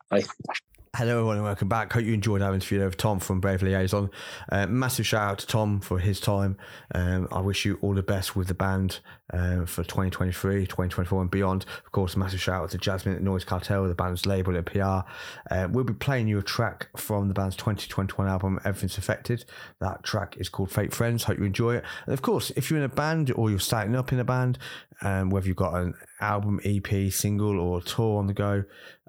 Hello, 0.96 1.14
everyone, 1.14 1.38
and 1.38 1.46
welcome 1.46 1.68
back. 1.68 1.92
Hope 1.92 2.06
you 2.06 2.14
enjoyed 2.14 2.44
our 2.44 2.54
interview 2.54 2.86
with 2.86 2.98
Tom 2.98 3.20
from 3.20 3.40
Brave 3.40 3.64
Liaison. 3.64 4.12
Uh, 4.52 4.68
massive 4.68 5.08
shout 5.08 5.32
out 5.32 5.40
to 5.40 5.48
Tom 5.48 5.80
for 5.80 5.98
his 5.98 6.20
time. 6.20 6.56
Um, 6.94 7.28
I 7.32 7.40
wish 7.40 7.66
you 7.66 7.80
all 7.82 7.96
the 7.96 8.04
best 8.04 8.36
with 8.36 8.48
the 8.48 8.54
band 8.54 9.00
uh, 9.34 9.66
for 9.66 9.84
2023, 9.84 10.68
2024, 10.68 11.22
and 11.22 11.32
beyond. 11.32 11.66
Of 11.84 11.92
course, 11.92 12.16
massive 12.16 12.40
shout 12.40 12.62
out 12.62 12.70
to 12.70 12.78
Jazmin 12.78 13.16
at 13.16 13.24
Noise 13.24 13.44
Cartel, 13.44 13.88
the 13.88 13.96
band's 13.96 14.28
label 14.28 14.56
and 14.56 14.68
PR. 14.68 15.02
Uh, 15.50 15.68
we'll 15.72 15.84
be 15.84 15.94
playing 15.94 16.28
you 16.28 16.38
a 16.38 16.44
track 16.44 16.90
from 16.96 17.28
the 17.28 17.34
band's 17.34 17.56
2021 17.56 18.30
album, 18.30 18.60
Everything's 18.64 19.00
Affected. 19.00 19.46
That 19.82 20.04
track 20.04 20.38
is 20.38 20.48
called 20.48 20.70
Fake 20.70 20.94
Friends. 20.94 21.24
Hope 21.24 21.40
you 21.40 21.46
enjoy 21.46 21.78
it. 21.78 21.86
And 22.06 22.14
of 22.14 22.22
course, 22.22 22.52
if 22.52 22.70
you're 22.70 22.78
in 22.78 22.86
a 22.86 22.90
band 22.90 23.32
or 23.36 23.50
you're 23.50 23.58
starting 23.58 23.96
up 23.96 24.14
in 24.14 24.20
a 24.20 24.24
band, 24.24 24.60
um, 25.02 25.32
whether 25.32 25.48
you've 25.48 25.56
got 25.56 25.74
an 25.74 25.96
album, 26.22 26.60
EP, 26.64 27.12
single, 27.12 27.60
or 27.60 27.82
tour 27.82 28.20
on 28.20 28.28
the 28.28 28.34
go, 28.34 28.64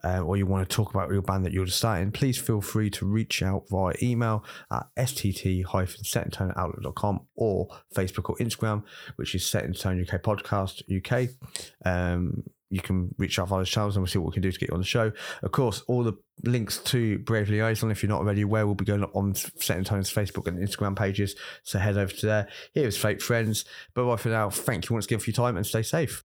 uh, 0.05 0.21
or 0.21 0.37
you 0.37 0.47
want 0.47 0.69
to 0.69 0.77
talk 0.77 0.95
about 0.95 1.11
your 1.11 1.23
band 1.23 1.45
that 1.45 1.53
you're 1.53 1.65
just 1.65 1.79
starting, 1.79 2.13
please 2.13 2.39
feel 2.39 2.61
free 2.61 2.91
to 2.91 3.05
reach 3.07 3.43
out 3.43 3.65
via 3.71 3.95
email 4.03 4.45
at 4.71 4.87
stt-setintone.outlook.com 4.99 7.21
or 7.37 7.69
Facebook 7.95 8.29
or 8.29 8.37
Instagram, 8.37 8.83
which 9.17 9.35
is 9.35 9.47
Set 9.47 9.65
in 9.65 9.73
Tone 9.73 9.99
UK 10.01 10.21
Podcast 10.23 10.83
UK. 10.95 11.31
Um, 11.85 12.45
you 12.71 12.81
can 12.81 13.15
reach 13.19 13.39
out 13.39 13.49
via 13.49 13.61
those 13.61 13.71
channels 13.71 13.97
and 13.97 14.03
we'll 14.03 14.09
see 14.09 14.19
what 14.19 14.27
we 14.27 14.33
can 14.33 14.43
do 14.43 14.51
to 14.51 14.59
get 14.59 14.69
you 14.69 14.75
on 14.75 14.81
the 14.81 14.87
show. 14.87 15.13
Of 15.43 15.53
course, 15.53 15.83
all 15.87 16.03
the 16.03 16.15
links 16.43 16.79
to 16.79 17.19
Brave 17.21 17.49
Liaison, 17.49 17.91
if 17.91 18.03
you're 18.03 18.11
not 18.11 18.21
already 18.21 18.43
aware, 18.43 18.67
will 18.67 18.75
be 18.75 18.85
going 18.85 19.03
up 19.03 19.15
on 19.15 19.35
Set 19.35 19.85
Tone's 19.87 20.13
Facebook 20.13 20.47
and 20.47 20.59
Instagram 20.59 20.97
pages. 20.97 21.37
So 21.63 21.79
head 21.79 21.97
over 21.97 22.13
to 22.13 22.27
there. 22.27 22.49
Here's 22.73 22.97
Fake 22.97 23.23
Friends. 23.23 23.65
Bye 23.95 24.03
bye 24.03 24.17
for 24.17 24.31
now. 24.31 24.51
Thank 24.51 24.89
you 24.89 24.95
once 24.95 25.07
again 25.07 25.21
for 25.21 25.31
your 25.31 25.35
time 25.35 25.57
and 25.57 25.67
stay 25.67 25.83
safe. 25.83 26.25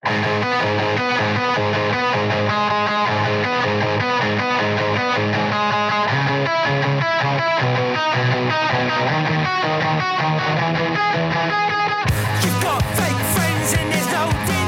You've 12.43 12.61
got 12.61 12.81
fake 12.95 13.25
friends. 13.35 14.62